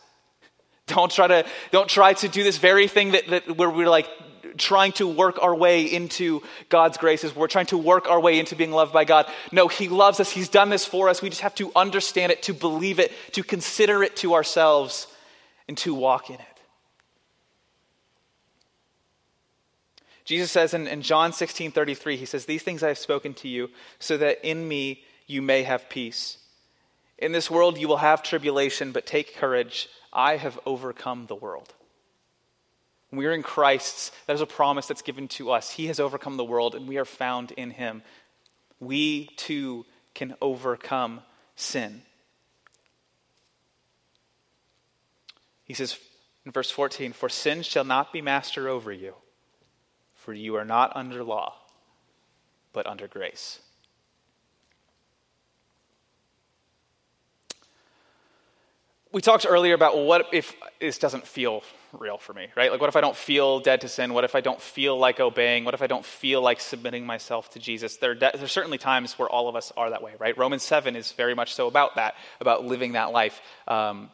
Don't 0.87 1.11
try 1.11 1.27
to, 1.27 1.45
don't 1.73 1.89
try 1.89 2.13
to 2.15 2.29
do 2.29 2.45
this 2.45 2.59
very 2.59 2.87
thing 2.87 3.13
that, 3.13 3.27
that 3.29 3.57
where 3.57 3.69
we're 3.69 3.89
like 3.89 4.09
trying 4.57 4.93
to 4.93 5.07
work 5.07 5.43
our 5.43 5.55
way 5.55 5.83
into 5.83 6.43
God's 6.69 6.97
graces. 6.97 7.35
We're 7.35 7.49
trying 7.49 7.67
to 7.67 7.79
work 7.79 8.09
our 8.09 8.21
way 8.21 8.39
into 8.39 8.57
being 8.57 8.71
loved 8.71 8.93
by 8.93 9.05
God. 9.05 9.27
No, 9.53 9.69
He 9.69 9.89
loves 9.89 10.21
us. 10.21 10.31
He's 10.31 10.49
done 10.49 10.71
this 10.71 10.85
for 10.85 11.09
us. 11.09 11.21
We 11.21 11.29
just 11.29 11.43
have 11.43 11.55
to 11.57 11.73
understand 11.75 12.33
it, 12.33 12.43
to 12.45 12.55
believe 12.55 12.99
it, 12.99 13.13
to 13.33 13.43
consider 13.43 14.03
it 14.03 14.17
to 14.17 14.35
ourselves, 14.35 15.09
and 15.69 15.77
to 15.79 15.93
walk 15.93 16.31
in 16.31 16.37
it. 16.37 16.41
Jesus 20.25 20.51
says 20.51 20.75
in, 20.75 20.87
in 20.87 21.03
John 21.03 21.33
16 21.33 21.73
33, 21.73 22.17
He 22.17 22.27
says, 22.27 22.47
These 22.47 22.63
things 22.63 22.83
I 22.83 22.89
have 22.89 22.99
spoken 22.99 23.35
to 23.35 23.49
you, 23.49 23.71
so 23.99 24.17
that 24.17 24.49
in 24.49 24.67
me 24.67 25.05
you 25.27 25.43
may 25.43 25.65
have 25.65 25.89
peace. 25.89 26.39
In 27.19 27.33
this 27.33 27.51
world 27.51 27.79
you 27.79 27.89
will 27.89 27.99
have 27.99 28.23
tribulation, 28.23 28.93
but 28.93 29.07
take 29.07 29.37
courage. 29.37 29.89
I 30.13 30.37
have 30.37 30.59
overcome 30.67 31.27
the 31.27 31.35
world. 31.35 31.73
We 33.13 33.27
are 33.27 33.33
in 33.33 33.43
Christ, 33.43 34.13
that 34.27 34.35
is 34.35 34.41
a 34.41 34.47
promise 34.47 34.87
that's 34.87 35.03
given 35.03 35.29
to 35.29 35.51
us. 35.51 35.71
He 35.71 35.87
has 35.87 36.01
overcome 36.01 36.37
the 36.37 36.45
world, 36.45 36.75
and 36.75 36.89
we 36.89 36.99
are 36.99 37.05
found 37.05 37.53
in 37.53 37.71
Him. 37.71 38.03
We 38.81 39.27
too 39.37 39.87
can 40.15 40.35
overcome 40.43 41.21
sin. 41.55 42.03
He 45.65 45.75
says 45.75 45.99
in 46.45 46.53
verse 46.53 46.71
14, 46.71 47.13
For 47.13 47.29
sin 47.29 47.63
shall 47.63 47.85
not 47.85 48.13
be 48.13 48.21
master 48.21 48.69
over 48.69 48.93
you, 48.93 49.15
for 50.15 50.33
you 50.33 50.57
are 50.57 50.65
not 50.65 50.95
under 50.97 51.23
law, 51.23 51.55
but 52.73 52.87
under 52.87 53.09
grace. 53.09 53.61
We 59.17 59.23
talked 59.23 59.47
earlier 59.49 59.73
about 59.73 59.97
what 59.97 60.27
if 60.35 60.55
this 60.79 60.99
doesn't 60.99 61.27
feel 61.27 61.63
real 61.95 62.19
for 62.19 62.35
me, 62.35 62.49
right? 62.55 62.71
Like, 62.71 62.83
what 62.83 62.89
if 62.89 62.97
I 62.97 63.01
don't 63.01 63.17
feel 63.17 63.61
dead 63.61 63.81
to 63.81 63.89
sin? 63.89 64.13
What 64.13 64.25
if 64.25 64.35
I 64.35 64.43
don't 64.43 64.61
feel 64.61 64.99
like 64.99 65.21
obeying? 65.21 65.65
What 65.65 65.73
if 65.73 65.81
I 65.81 65.87
don't 65.87 66.05
feel 66.05 66.43
like 66.43 66.61
submitting 66.61 67.07
myself 67.07 67.49
to 67.53 67.59
Jesus? 67.59 67.97
There, 67.97 68.15
de- 68.15 68.33
there's 68.35 68.53
certainly 68.53 68.77
times 68.77 69.19
where 69.19 69.27
all 69.27 69.49
of 69.49 69.57
us 69.57 69.73
are 69.75 69.89
that 69.89 70.03
way, 70.03 70.13
right? 70.19 70.37
Romans 70.37 70.65
7 70.65 70.95
is 70.97 71.13
very 71.13 71.35
much 71.35 71.55
so 71.55 71.67
about 71.67 71.97
that, 71.97 72.15
about 72.43 72.67
living 72.67 72.93
that 72.93 73.11
life. 73.11 73.41
Um, 73.67 74.11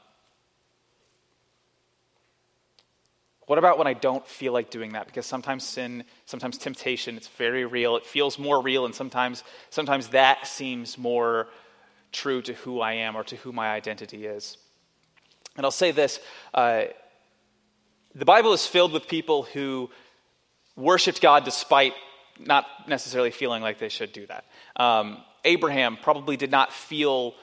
what 3.49 3.59
about 3.59 3.79
when 3.79 3.89
I 3.89 3.95
don't 3.95 4.25
feel 4.25 4.53
like 4.53 4.71
doing 4.71 4.93
that? 4.93 5.07
Because 5.07 5.27
sometimes 5.27 5.65
sin, 5.65 6.05
sometimes 6.27 6.59
temptation, 6.59 7.17
it's 7.17 7.27
very 7.27 7.65
real. 7.65 7.97
It 7.97 8.07
feels 8.07 8.39
more 8.39 8.63
real, 8.63 8.85
and 8.85 8.95
sometimes, 8.95 9.43
sometimes 9.69 10.11
that 10.11 10.47
seems 10.47 10.97
more 10.97 11.49
true 12.13 12.41
to 12.43 12.53
who 12.53 12.81
I 12.81 12.93
am 12.93 13.17
or 13.17 13.25
to 13.25 13.35
who 13.35 13.51
my 13.51 13.69
identity 13.73 14.27
is. 14.27 14.59
And 15.57 15.67
I'll 15.67 15.71
say 15.71 15.93
this 15.93 16.21
uh, 16.55 16.85
the 18.15 18.25
Bible 18.25 18.53
is 18.53 18.67
filled 18.67 18.93
with 18.93 19.09
people 19.09 19.45
who 19.45 19.91
worshiped 20.77 21.21
God 21.21 21.45
despite 21.45 21.95
not 22.39 22.67
necessarily 22.89 23.31
feeling 23.31 23.63
like 23.63 23.79
they 23.79 23.89
should 23.89 24.13
do 24.13 24.27
that. 24.27 24.45
Um, 24.77 25.19
Abraham 25.45 25.99
probably 26.01 26.37
did 26.37 26.51
not 26.51 26.73
feel 26.73 27.35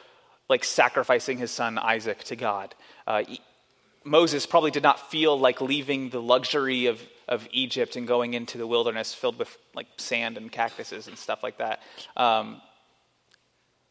like 0.48 0.64
sacrificing 0.64 1.38
his 1.38 1.52
son 1.52 1.78
Isaac 1.78 2.24
to 2.26 2.36
God. 2.36 2.74
Uh, 3.06 3.24
Moses 4.04 4.46
probably 4.46 4.72
did 4.72 4.84
not 4.84 5.12
feel 5.12 5.38
like 5.38 5.62
leaving 5.62 6.10
the 6.10 6.22
luxury 6.22 6.88
of, 6.88 7.02
of 7.28 7.48
Egypt 7.52 7.96
and 7.96 8.08
going 8.08 8.34
into 8.34 8.58
the 8.58 8.66
wilderness 8.66 9.14
filled 9.14 9.38
with 9.38 9.56
like 9.76 9.88
sand 9.98 10.38
and 10.38 10.52
cactuses 10.52 11.08
and 11.08 11.18
stuff 11.18 11.44
like 11.44 11.58
that. 11.58 11.82
Um, 12.16 12.62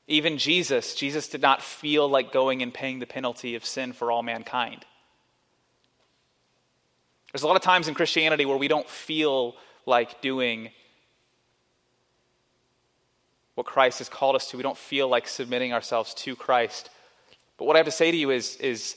even 0.08 0.38
Jesus, 0.38 0.94
Jesus 0.94 1.28
did 1.28 1.42
not 1.42 1.62
feel 1.62 2.08
like 2.08 2.32
going 2.32 2.62
and 2.62 2.72
paying 2.72 2.98
the 2.98 3.06
penalty 3.06 3.54
of 3.54 3.64
sin 3.64 3.92
for 3.92 4.10
all 4.10 4.22
mankind. 4.22 4.84
There's 7.32 7.42
a 7.42 7.46
lot 7.46 7.56
of 7.56 7.62
times 7.62 7.88
in 7.88 7.94
Christianity 7.94 8.46
where 8.46 8.56
we 8.56 8.68
don't 8.68 8.88
feel 8.88 9.54
like 9.84 10.22
doing 10.22 10.70
what 13.54 13.66
Christ 13.66 13.98
has 13.98 14.08
called 14.08 14.34
us 14.34 14.48
to. 14.50 14.56
We 14.56 14.62
don't 14.62 14.78
feel 14.78 15.08
like 15.08 15.28
submitting 15.28 15.74
ourselves 15.74 16.14
to 16.14 16.34
Christ. 16.34 16.88
But 17.58 17.66
what 17.66 17.76
I 17.76 17.80
have 17.80 17.86
to 17.86 17.92
say 17.92 18.10
to 18.10 18.16
you 18.16 18.30
is, 18.30 18.56
is 18.56 18.96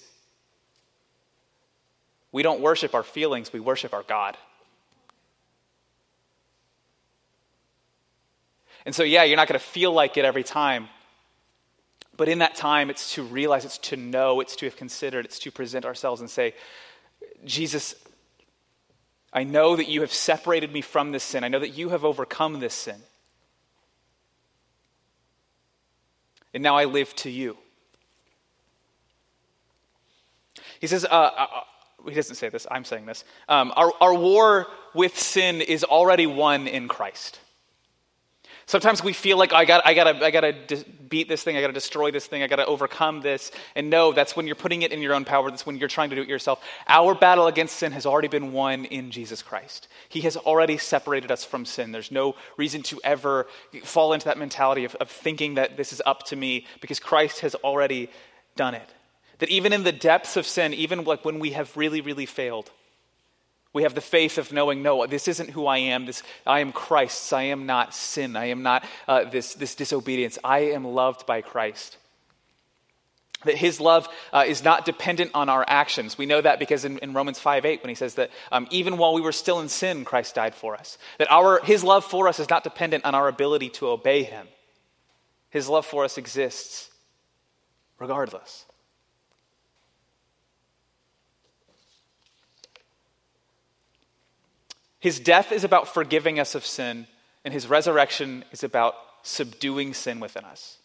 we 2.31 2.41
don't 2.41 2.61
worship 2.61 2.95
our 2.95 3.03
feelings, 3.03 3.51
we 3.51 3.59
worship 3.59 3.93
our 3.93 4.03
God. 4.03 4.37
And 8.85 8.95
so, 8.95 9.03
yeah, 9.03 9.23
you're 9.23 9.35
not 9.35 9.49
going 9.49 9.59
to 9.59 9.65
feel 9.65 9.91
like 9.91 10.15
it 10.15 10.23
every 10.23 10.43
time. 10.43 10.87
But 12.21 12.29
in 12.29 12.37
that 12.37 12.53
time, 12.53 12.91
it's 12.91 13.15
to 13.15 13.23
realize, 13.23 13.65
it's 13.65 13.79
to 13.79 13.97
know, 13.97 14.41
it's 14.41 14.55
to 14.57 14.67
have 14.67 14.75
considered, 14.75 15.25
it's 15.25 15.39
to 15.39 15.49
present 15.49 15.85
ourselves 15.85 16.21
and 16.21 16.29
say, 16.29 16.53
Jesus, 17.45 17.95
I 19.33 19.43
know 19.43 19.75
that 19.75 19.87
you 19.87 20.01
have 20.01 20.13
separated 20.13 20.71
me 20.71 20.81
from 20.81 21.13
this 21.13 21.23
sin. 21.23 21.43
I 21.43 21.47
know 21.47 21.57
that 21.57 21.69
you 21.69 21.89
have 21.89 22.05
overcome 22.05 22.59
this 22.59 22.75
sin. 22.75 23.01
And 26.53 26.61
now 26.61 26.75
I 26.75 26.85
live 26.85 27.11
to 27.15 27.31
you. 27.31 27.57
He 30.79 30.85
says, 30.85 31.05
uh, 31.05 31.07
uh, 31.07 31.47
uh 31.55 32.07
he 32.07 32.13
doesn't 32.13 32.35
say 32.35 32.49
this, 32.49 32.67
I'm 32.69 32.85
saying 32.85 33.07
this. 33.07 33.23
Um, 33.49 33.73
our, 33.75 33.91
our 33.99 34.13
war 34.13 34.67
with 34.93 35.17
sin 35.17 35.59
is 35.59 35.83
already 35.83 36.27
won 36.27 36.67
in 36.67 36.87
Christ. 36.87 37.39
Sometimes 38.71 39.03
we 39.03 39.11
feel 39.11 39.35
like 39.35 39.51
I 39.51 39.65
got 39.65 39.85
I 39.85 39.93
got 39.93 40.05
to 40.05 40.25
I 40.25 40.31
got 40.31 40.41
to 40.69 40.85
beat 41.09 41.27
this 41.27 41.43
thing, 41.43 41.57
I 41.57 41.59
got 41.59 41.67
to 41.67 41.73
destroy 41.73 42.09
this 42.09 42.25
thing, 42.25 42.41
I 42.41 42.47
got 42.47 42.55
to 42.55 42.65
overcome 42.65 43.19
this. 43.19 43.51
And 43.75 43.89
no, 43.89 44.13
that's 44.13 44.33
when 44.33 44.47
you're 44.47 44.55
putting 44.55 44.83
it 44.83 44.93
in 44.93 45.01
your 45.01 45.13
own 45.13 45.25
power. 45.25 45.49
That's 45.49 45.65
when 45.65 45.75
you're 45.75 45.89
trying 45.89 46.09
to 46.11 46.15
do 46.15 46.21
it 46.21 46.29
yourself. 46.29 46.63
Our 46.87 47.13
battle 47.13 47.47
against 47.47 47.75
sin 47.75 47.91
has 47.91 48.05
already 48.05 48.29
been 48.29 48.53
won 48.53 48.85
in 48.85 49.11
Jesus 49.11 49.41
Christ. 49.41 49.89
He 50.07 50.21
has 50.21 50.37
already 50.37 50.77
separated 50.77 51.31
us 51.31 51.43
from 51.43 51.65
sin. 51.65 51.91
There's 51.91 52.11
no 52.11 52.37
reason 52.55 52.81
to 52.83 53.01
ever 53.03 53.45
fall 53.83 54.13
into 54.13 54.23
that 54.27 54.37
mentality 54.37 54.85
of, 54.85 54.95
of 55.01 55.09
thinking 55.09 55.55
that 55.55 55.75
this 55.75 55.91
is 55.91 56.01
up 56.05 56.23
to 56.27 56.37
me 56.37 56.65
because 56.79 56.97
Christ 56.97 57.41
has 57.41 57.55
already 57.55 58.09
done 58.55 58.73
it. 58.73 58.89
That 59.39 59.49
even 59.49 59.73
in 59.73 59.83
the 59.83 59.91
depths 59.91 60.37
of 60.37 60.47
sin, 60.47 60.73
even 60.73 61.03
like 61.03 61.25
when 61.25 61.39
we 61.39 61.51
have 61.51 61.75
really, 61.75 61.99
really 61.99 62.25
failed, 62.25 62.71
we 63.73 63.83
have 63.83 63.95
the 63.95 64.01
faith 64.01 64.37
of 64.37 64.51
knowing, 64.51 64.83
no, 64.83 65.05
this 65.07 65.27
isn't 65.27 65.51
who 65.51 65.65
I 65.65 65.77
am. 65.77 66.05
This, 66.05 66.23
I 66.45 66.59
am 66.59 66.73
Christ's. 66.73 67.31
I 67.31 67.43
am 67.43 67.65
not 67.65 67.93
sin. 67.95 68.35
I 68.35 68.45
am 68.45 68.63
not 68.63 68.83
uh, 69.07 69.23
this, 69.25 69.53
this 69.53 69.75
disobedience. 69.75 70.37
I 70.43 70.59
am 70.71 70.83
loved 70.83 71.25
by 71.25 71.41
Christ. 71.41 71.97
That 73.45 73.55
his 73.55 73.79
love 73.79 74.07
uh, 74.33 74.43
is 74.45 74.63
not 74.63 74.85
dependent 74.85 75.31
on 75.33 75.47
our 75.47 75.63
actions. 75.67 76.17
We 76.17 76.25
know 76.25 76.41
that 76.41 76.59
because 76.59 76.85
in, 76.85 76.97
in 76.99 77.13
Romans 77.13 77.39
5 77.39 77.65
8, 77.65 77.81
when 77.81 77.89
he 77.89 77.95
says 77.95 78.15
that 78.15 78.29
um, 78.51 78.67
even 78.71 78.97
while 78.97 79.13
we 79.13 79.21
were 79.21 79.31
still 79.31 79.61
in 79.61 79.69
sin, 79.69 80.05
Christ 80.05 80.35
died 80.35 80.53
for 80.53 80.75
us. 80.75 80.97
That 81.17 81.31
our, 81.31 81.63
his 81.63 81.83
love 81.83 82.03
for 82.03 82.27
us 82.27 82.39
is 82.39 82.49
not 82.49 82.63
dependent 82.63 83.05
on 83.05 83.15
our 83.15 83.27
ability 83.27 83.69
to 83.69 83.87
obey 83.87 84.23
him. 84.23 84.47
His 85.49 85.67
love 85.67 85.85
for 85.85 86.03
us 86.03 86.17
exists 86.17 86.89
regardless. 87.99 88.65
His 95.01 95.19
death 95.19 95.51
is 95.51 95.63
about 95.63 95.93
forgiving 95.93 96.39
us 96.39 96.55
of 96.55 96.65
sin, 96.65 97.07
and 97.43 97.53
his 97.53 97.67
resurrection 97.67 98.45
is 98.51 98.63
about 98.63 98.93
subduing 99.23 99.93
sin 99.93 100.19
within 100.19 100.45
us. 100.45 100.77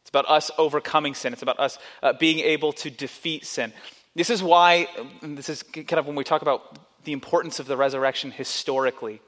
It's 0.00 0.08
about 0.08 0.28
us 0.28 0.50
overcoming 0.58 1.14
sin, 1.14 1.34
it's 1.34 1.42
about 1.42 1.60
us 1.60 1.78
uh, 2.02 2.14
being 2.14 2.40
able 2.40 2.72
to 2.72 2.90
defeat 2.90 3.46
sin. 3.46 3.72
This 4.16 4.30
is 4.30 4.42
why, 4.42 4.88
this 5.22 5.50
is 5.50 5.62
kind 5.62 5.92
of 5.98 6.06
when 6.06 6.16
we 6.16 6.24
talk 6.24 6.42
about 6.42 6.78
the 7.04 7.12
importance 7.12 7.60
of 7.60 7.66
the 7.66 7.76
resurrection 7.76 8.30
historically 8.30 9.20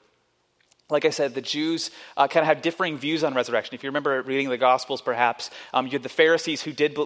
like 0.95 1.05
I 1.05 1.11
said, 1.11 1.35
the 1.35 1.43
Jews 1.43 1.91
uh, 2.17 2.29
kind 2.29 2.43
of 2.43 2.47
had 2.47 2.63
differing 2.63 2.97
views 2.97 3.25
on 3.25 3.35
resurrection. 3.35 3.75
If 3.75 3.83
you 3.83 3.91
remember 3.91 4.23
reading 4.23 4.49
the 4.49 4.57
Gospels, 4.57 5.03
perhaps, 5.03 5.51
um, 5.75 5.87
you 5.87 5.93
had 5.93 6.05
the 6.05 6.09
Pharisees 6.09 6.63
who 6.63 6.73
did, 6.73 6.97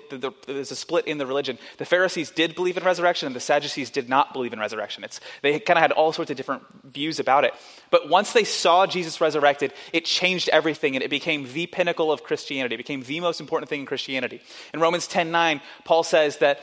there's 0.47 0.71
a 0.71 0.77
split 0.77 1.07
in 1.07 1.17
the 1.17 1.25
religion. 1.25 1.59
The 1.79 1.87
Pharisees 1.87 2.31
did 2.31 2.55
believe 2.55 2.77
in 2.77 2.85
resurrection, 2.85 3.27
and 3.27 3.35
the 3.35 3.41
Sadducees 3.41 3.89
did 3.89 4.09
not 4.09 4.35
believe 4.35 4.53
in 4.53 4.61
resurrection. 4.61 5.05
It's, 5.05 5.21
they 5.43 5.59
kind 5.59 5.79
of 5.79 5.83
had 5.83 5.93
all 5.93 6.13
sorts 6.13 6.31
of 6.31 6.37
different 6.37 6.63
views 6.85 7.19
about 7.19 7.45
it. 7.45 7.55
But 7.91 8.11
once 8.11 8.33
they 8.35 8.45
saw 8.45 8.87
Jesus 8.87 9.21
resurrected, 9.21 9.73
it 9.95 10.05
changed 10.05 10.51
everything, 10.51 10.95
and 10.95 11.03
it 11.03 11.09
became 11.09 11.51
the 11.53 11.67
pinnacle 11.67 12.13
of 12.13 12.23
Christianity. 12.23 12.75
It 12.75 12.79
became 12.79 13.03
the 13.03 13.21
most 13.21 13.41
important 13.41 13.71
thing 13.71 13.81
in 13.81 13.87
Christianity. 13.87 14.43
In 14.75 14.81
Romans 14.81 15.07
10 15.07 15.31
9, 15.33 15.61
Paul 15.85 16.03
says 16.03 16.37
that 16.39 16.61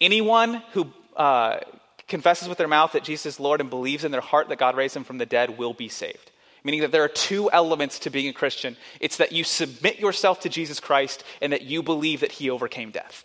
anyone 0.00 0.62
who 0.72 0.92
uh, 1.16 1.60
confesses 2.08 2.48
with 2.48 2.58
their 2.58 2.68
mouth 2.68 2.92
that 2.92 3.04
Jesus 3.04 3.34
is 3.34 3.40
Lord 3.40 3.60
and 3.60 3.70
believes 3.70 4.04
in 4.04 4.12
their 4.12 4.20
heart 4.20 4.48
that 4.48 4.58
God 4.58 4.76
raised 4.76 4.96
him 4.96 5.04
from 5.04 5.18
the 5.18 5.26
dead 5.26 5.58
will 5.58 5.74
be 5.74 5.88
saved. 5.88 6.30
Meaning 6.64 6.80
that 6.80 6.90
there 6.90 7.04
are 7.04 7.08
two 7.08 7.50
elements 7.50 8.00
to 8.00 8.10
being 8.10 8.28
a 8.28 8.32
Christian 8.32 8.76
it's 9.00 9.18
that 9.18 9.32
you 9.32 9.44
submit 9.44 9.98
yourself 9.98 10.40
to 10.40 10.48
Jesus 10.48 10.80
Christ 10.80 11.22
and 11.40 11.52
that 11.52 11.62
you 11.62 11.82
believe 11.82 12.20
that 12.20 12.32
he 12.32 12.50
overcame 12.50 12.90
death. 12.90 13.24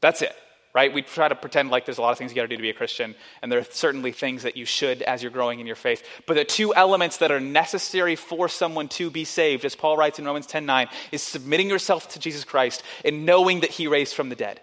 That's 0.00 0.22
it, 0.22 0.34
right? 0.74 0.92
We 0.92 1.02
try 1.02 1.28
to 1.28 1.34
pretend 1.34 1.70
like 1.70 1.86
there's 1.86 1.98
a 1.98 2.02
lot 2.02 2.12
of 2.12 2.18
things 2.18 2.30
you 2.30 2.36
got 2.36 2.42
to 2.42 2.48
do 2.48 2.56
to 2.56 2.62
be 2.62 2.70
a 2.70 2.74
Christian, 2.74 3.14
and 3.42 3.50
there 3.50 3.58
are 3.58 3.64
certainly 3.64 4.12
things 4.12 4.42
that 4.42 4.56
you 4.56 4.64
should 4.64 5.02
as 5.02 5.22
you're 5.22 5.32
growing 5.32 5.60
in 5.60 5.66
your 5.66 5.76
faith. 5.76 6.02
But 6.26 6.34
the 6.34 6.44
two 6.44 6.74
elements 6.74 7.18
that 7.18 7.30
are 7.30 7.40
necessary 7.40 8.16
for 8.16 8.48
someone 8.48 8.88
to 8.88 9.10
be 9.10 9.24
saved, 9.24 9.64
as 9.64 9.74
Paul 9.74 9.96
writes 9.96 10.18
in 10.18 10.24
Romans 10.24 10.46
10 10.46 10.64
9, 10.66 10.88
is 11.12 11.22
submitting 11.22 11.68
yourself 11.68 12.08
to 12.10 12.18
Jesus 12.18 12.44
Christ 12.44 12.82
and 13.04 13.26
knowing 13.26 13.60
that 13.60 13.70
he 13.70 13.86
raised 13.86 14.14
from 14.14 14.28
the 14.28 14.36
dead. 14.36 14.60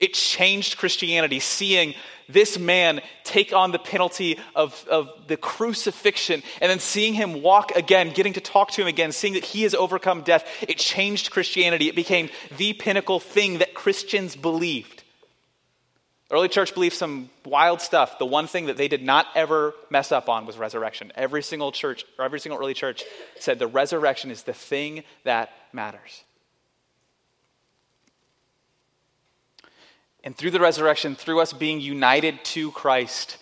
It 0.00 0.14
changed 0.14 0.76
Christianity, 0.76 1.40
seeing 1.40 1.94
this 2.28 2.58
man 2.58 3.00
take 3.22 3.52
on 3.52 3.70
the 3.70 3.78
penalty 3.78 4.38
of, 4.54 4.84
of 4.90 5.10
the 5.28 5.36
crucifixion 5.36 6.42
and 6.60 6.70
then 6.70 6.78
seeing 6.78 7.14
him 7.14 7.42
walk 7.42 7.72
again, 7.76 8.10
getting 8.10 8.32
to 8.32 8.40
talk 8.40 8.70
to 8.72 8.82
him 8.82 8.88
again, 8.88 9.12
seeing 9.12 9.34
that 9.34 9.44
he 9.44 9.62
has 9.62 9.74
overcome 9.74 10.22
death. 10.22 10.46
It 10.62 10.78
changed 10.78 11.30
Christianity. 11.30 11.88
It 11.88 11.96
became 11.96 12.30
the 12.56 12.72
pinnacle 12.72 13.20
thing 13.20 13.58
that 13.58 13.74
Christians 13.74 14.36
believed. 14.36 15.02
Early 16.30 16.48
church 16.48 16.74
believed 16.74 16.96
some 16.96 17.28
wild 17.44 17.80
stuff. 17.80 18.18
The 18.18 18.26
one 18.26 18.46
thing 18.46 18.66
that 18.66 18.76
they 18.76 18.88
did 18.88 19.02
not 19.02 19.26
ever 19.34 19.74
mess 19.90 20.10
up 20.10 20.28
on 20.28 20.46
was 20.46 20.56
resurrection. 20.56 21.12
Every 21.14 21.42
single 21.42 21.70
church, 21.70 22.04
or 22.18 22.24
every 22.24 22.40
single 22.40 22.58
early 22.58 22.74
church 22.74 23.04
said 23.38 23.58
the 23.58 23.66
resurrection 23.66 24.30
is 24.30 24.42
the 24.42 24.54
thing 24.54 25.04
that 25.24 25.50
matters. 25.72 26.24
And 30.24 30.34
through 30.34 30.52
the 30.52 30.60
resurrection, 30.60 31.14
through 31.14 31.40
us 31.40 31.52
being 31.52 31.80
united 31.80 32.42
to 32.46 32.72
Christ, 32.72 33.36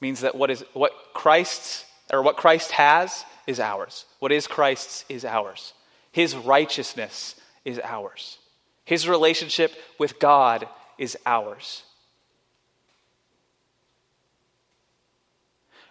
means 0.00 0.20
that 0.20 0.36
what 0.36 0.50
is 0.50 0.64
what 0.72 0.92
Christ's 1.12 1.84
or 2.12 2.22
what 2.22 2.36
Christ 2.36 2.70
has 2.70 3.24
is 3.46 3.58
ours. 3.58 4.06
What 4.20 4.32
is 4.32 4.46
Christ's 4.46 5.04
is 5.08 5.24
ours. 5.24 5.74
His 6.12 6.36
righteousness 6.36 7.34
is 7.64 7.80
ours. 7.82 8.38
His 8.84 9.08
relationship 9.08 9.72
with 9.98 10.20
God 10.20 10.68
is 10.96 11.18
ours. 11.26 11.82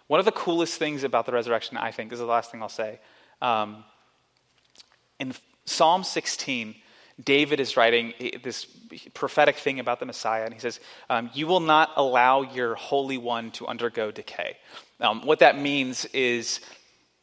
One 0.06 0.20
of 0.20 0.26
the 0.26 0.32
coolest 0.32 0.78
things 0.78 1.02
about 1.02 1.26
the 1.26 1.32
resurrection, 1.32 1.76
I 1.76 1.90
think, 1.90 2.12
is 2.12 2.18
the 2.18 2.24
last 2.24 2.50
thing 2.50 2.62
I'll 2.62 2.68
say. 2.68 3.00
Um, 3.42 3.84
in 5.18 5.34
Psalm 5.64 6.04
16, 6.04 6.74
David 7.22 7.60
is 7.60 7.76
writing 7.76 8.12
this 8.42 8.66
prophetic 9.14 9.56
thing 9.56 9.78
about 9.78 10.00
the 10.00 10.06
Messiah, 10.06 10.44
and 10.44 10.52
he 10.52 10.60
says, 10.60 10.80
um, 11.08 11.30
You 11.32 11.46
will 11.46 11.60
not 11.60 11.92
allow 11.96 12.42
your 12.42 12.74
Holy 12.74 13.18
One 13.18 13.50
to 13.52 13.66
undergo 13.66 14.10
decay. 14.10 14.56
Um, 15.00 15.24
what 15.24 15.38
that 15.38 15.58
means 15.58 16.06
is 16.06 16.60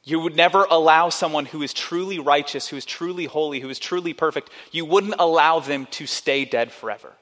you 0.03 0.19
would 0.19 0.35
never 0.35 0.65
allow 0.69 1.09
someone 1.09 1.45
who 1.45 1.61
is 1.61 1.73
truly 1.73 2.19
righteous, 2.19 2.67
who 2.67 2.77
is 2.77 2.85
truly 2.85 3.25
holy, 3.25 3.59
who 3.59 3.69
is 3.69 3.79
truly 3.79 4.13
perfect, 4.13 4.49
you 4.71 4.85
wouldn't 4.85 5.15
allow 5.19 5.59
them 5.59 5.85
to 5.91 6.07
stay 6.07 6.45
dead 6.45 6.71
forever. 6.71 7.13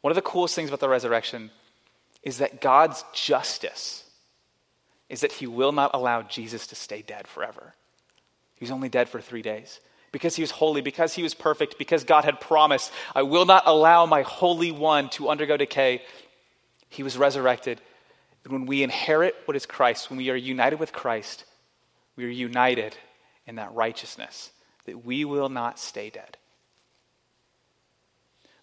One 0.00 0.10
of 0.10 0.16
the 0.16 0.22
coolest 0.22 0.54
things 0.54 0.68
about 0.68 0.80
the 0.80 0.88
resurrection 0.88 1.50
is 2.22 2.38
that 2.38 2.60
God's 2.60 3.04
justice 3.12 4.04
is 5.08 5.20
that 5.20 5.32
he 5.32 5.46
will 5.46 5.72
not 5.72 5.90
allow 5.94 6.22
Jesus 6.22 6.66
to 6.68 6.74
stay 6.74 7.02
dead 7.02 7.26
forever. 7.26 7.74
He 8.60 8.64
was 8.64 8.70
only 8.70 8.90
dead 8.90 9.08
for 9.08 9.20
three 9.20 9.42
days. 9.42 9.80
Because 10.12 10.36
he 10.36 10.42
was 10.42 10.50
holy, 10.50 10.82
because 10.82 11.14
he 11.14 11.22
was 11.22 11.34
perfect, 11.34 11.78
because 11.78 12.04
God 12.04 12.24
had 12.24 12.40
promised, 12.40 12.92
I 13.14 13.22
will 13.22 13.46
not 13.46 13.62
allow 13.66 14.04
my 14.06 14.22
Holy 14.22 14.70
One 14.70 15.08
to 15.10 15.30
undergo 15.30 15.56
decay. 15.56 16.02
He 16.90 17.02
was 17.02 17.16
resurrected. 17.16 17.80
And 18.44 18.52
when 18.52 18.66
we 18.66 18.82
inherit 18.82 19.34
what 19.46 19.56
is 19.56 19.64
Christ, 19.64 20.10
when 20.10 20.18
we 20.18 20.28
are 20.28 20.36
united 20.36 20.78
with 20.78 20.92
Christ, 20.92 21.44
we 22.16 22.24
are 22.24 22.28
united 22.28 22.96
in 23.46 23.54
that 23.56 23.74
righteousness, 23.74 24.50
that 24.84 25.04
we 25.04 25.24
will 25.24 25.48
not 25.48 25.78
stay 25.78 26.10
dead. 26.10 26.36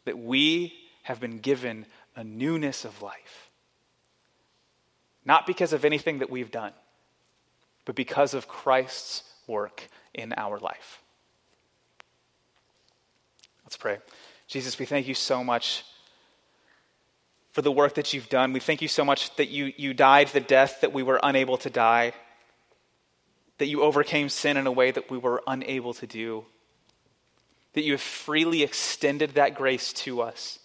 That 0.05 0.19
we 0.19 0.73
have 1.03 1.19
been 1.19 1.39
given 1.39 1.87
a 2.15 2.23
newness 2.23 2.85
of 2.85 3.01
life. 3.01 3.49
Not 5.25 5.47
because 5.47 5.73
of 5.73 5.85
anything 5.85 6.19
that 6.19 6.29
we've 6.29 6.51
done, 6.51 6.73
but 7.85 7.95
because 7.95 8.33
of 8.33 8.47
Christ's 8.47 9.23
work 9.47 9.87
in 10.13 10.33
our 10.37 10.59
life. 10.59 11.01
Let's 13.63 13.77
pray. 13.77 13.97
Jesus, 14.47 14.79
we 14.79 14.85
thank 14.85 15.07
you 15.07 15.13
so 15.13 15.43
much 15.43 15.83
for 17.51 17.61
the 17.61 17.71
work 17.71 17.95
that 17.95 18.13
you've 18.13 18.29
done. 18.29 18.53
We 18.53 18.59
thank 18.59 18.81
you 18.81 18.87
so 18.87 19.03
much 19.03 19.35
that 19.37 19.49
you, 19.49 19.73
you 19.77 19.93
died 19.93 20.27
the 20.27 20.39
death 20.39 20.81
that 20.81 20.93
we 20.93 21.03
were 21.03 21.19
unable 21.23 21.57
to 21.57 21.69
die, 21.69 22.13
that 23.57 23.65
you 23.65 23.81
overcame 23.81 24.29
sin 24.29 24.57
in 24.57 24.67
a 24.67 24.71
way 24.71 24.91
that 24.91 25.09
we 25.09 25.17
were 25.17 25.41
unable 25.47 25.93
to 25.95 26.07
do, 26.07 26.45
that 27.73 27.83
you 27.83 27.93
have 27.93 28.01
freely 28.01 28.63
extended 28.63 29.31
that 29.31 29.55
grace 29.55 29.91
to 29.93 30.21
us. 30.21 30.59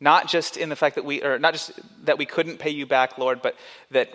Not 0.00 0.28
just 0.28 0.56
in 0.56 0.68
the 0.68 0.76
fact 0.76 0.94
that 0.94 1.04
we, 1.04 1.22
or 1.22 1.38
not 1.38 1.52
just 1.52 1.72
that 2.04 2.16
we 2.16 2.24
couldn't 2.24 2.58
pay 2.58 2.70
you 2.70 2.86
back, 2.86 3.18
Lord, 3.18 3.42
but 3.42 3.56
that 3.90 4.08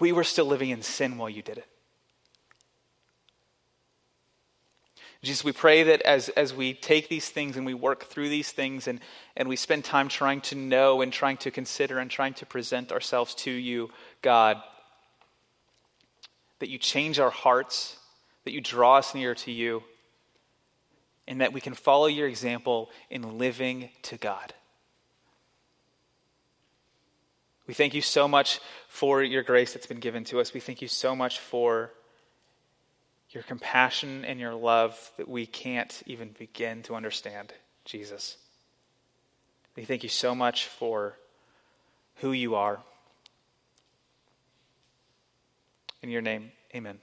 we 0.00 0.12
were 0.12 0.24
still 0.24 0.46
living 0.46 0.70
in 0.70 0.82
sin 0.82 1.18
while 1.18 1.28
you 1.28 1.42
did 1.42 1.58
it. 1.58 1.66
Jesus, 5.22 5.44
we 5.44 5.52
pray 5.52 5.84
that 5.84 6.02
as, 6.02 6.30
as 6.30 6.52
we 6.52 6.74
take 6.74 7.08
these 7.08 7.28
things 7.28 7.56
and 7.56 7.64
we 7.64 7.74
work 7.74 8.06
through 8.06 8.28
these 8.28 8.50
things 8.50 8.88
and, 8.88 8.98
and 9.36 9.48
we 9.48 9.54
spend 9.54 9.84
time 9.84 10.08
trying 10.08 10.40
to 10.40 10.56
know 10.56 11.00
and 11.00 11.12
trying 11.12 11.36
to 11.38 11.50
consider 11.52 12.00
and 12.00 12.10
trying 12.10 12.34
to 12.34 12.46
present 12.46 12.90
ourselves 12.90 13.32
to 13.36 13.50
you, 13.50 13.90
God, 14.20 14.60
that 16.58 16.68
you 16.68 16.78
change 16.78 17.20
our 17.20 17.30
hearts, 17.30 17.96
that 18.44 18.52
you 18.52 18.60
draw 18.60 18.96
us 18.96 19.14
near 19.14 19.36
to 19.36 19.52
you, 19.52 19.84
and 21.28 21.40
that 21.40 21.52
we 21.52 21.60
can 21.60 21.74
follow 21.74 22.06
your 22.06 22.26
example 22.26 22.90
in 23.08 23.38
living 23.38 23.90
to 24.02 24.16
God. 24.16 24.54
We 27.72 27.74
thank 27.74 27.94
you 27.94 28.02
so 28.02 28.28
much 28.28 28.60
for 28.86 29.22
your 29.22 29.42
grace 29.42 29.72
that's 29.72 29.86
been 29.86 29.98
given 29.98 30.24
to 30.24 30.40
us. 30.40 30.52
We 30.52 30.60
thank 30.60 30.82
you 30.82 30.88
so 30.88 31.16
much 31.16 31.38
for 31.38 31.90
your 33.30 33.42
compassion 33.44 34.26
and 34.26 34.38
your 34.38 34.52
love 34.52 35.10
that 35.16 35.26
we 35.26 35.46
can't 35.46 36.02
even 36.04 36.34
begin 36.38 36.82
to 36.82 36.94
understand, 36.94 37.54
Jesus. 37.86 38.36
We 39.74 39.86
thank 39.86 40.02
you 40.02 40.10
so 40.10 40.34
much 40.34 40.66
for 40.66 41.16
who 42.16 42.32
you 42.32 42.56
are. 42.56 42.78
In 46.02 46.10
your 46.10 46.20
name, 46.20 46.52
amen. 46.74 46.98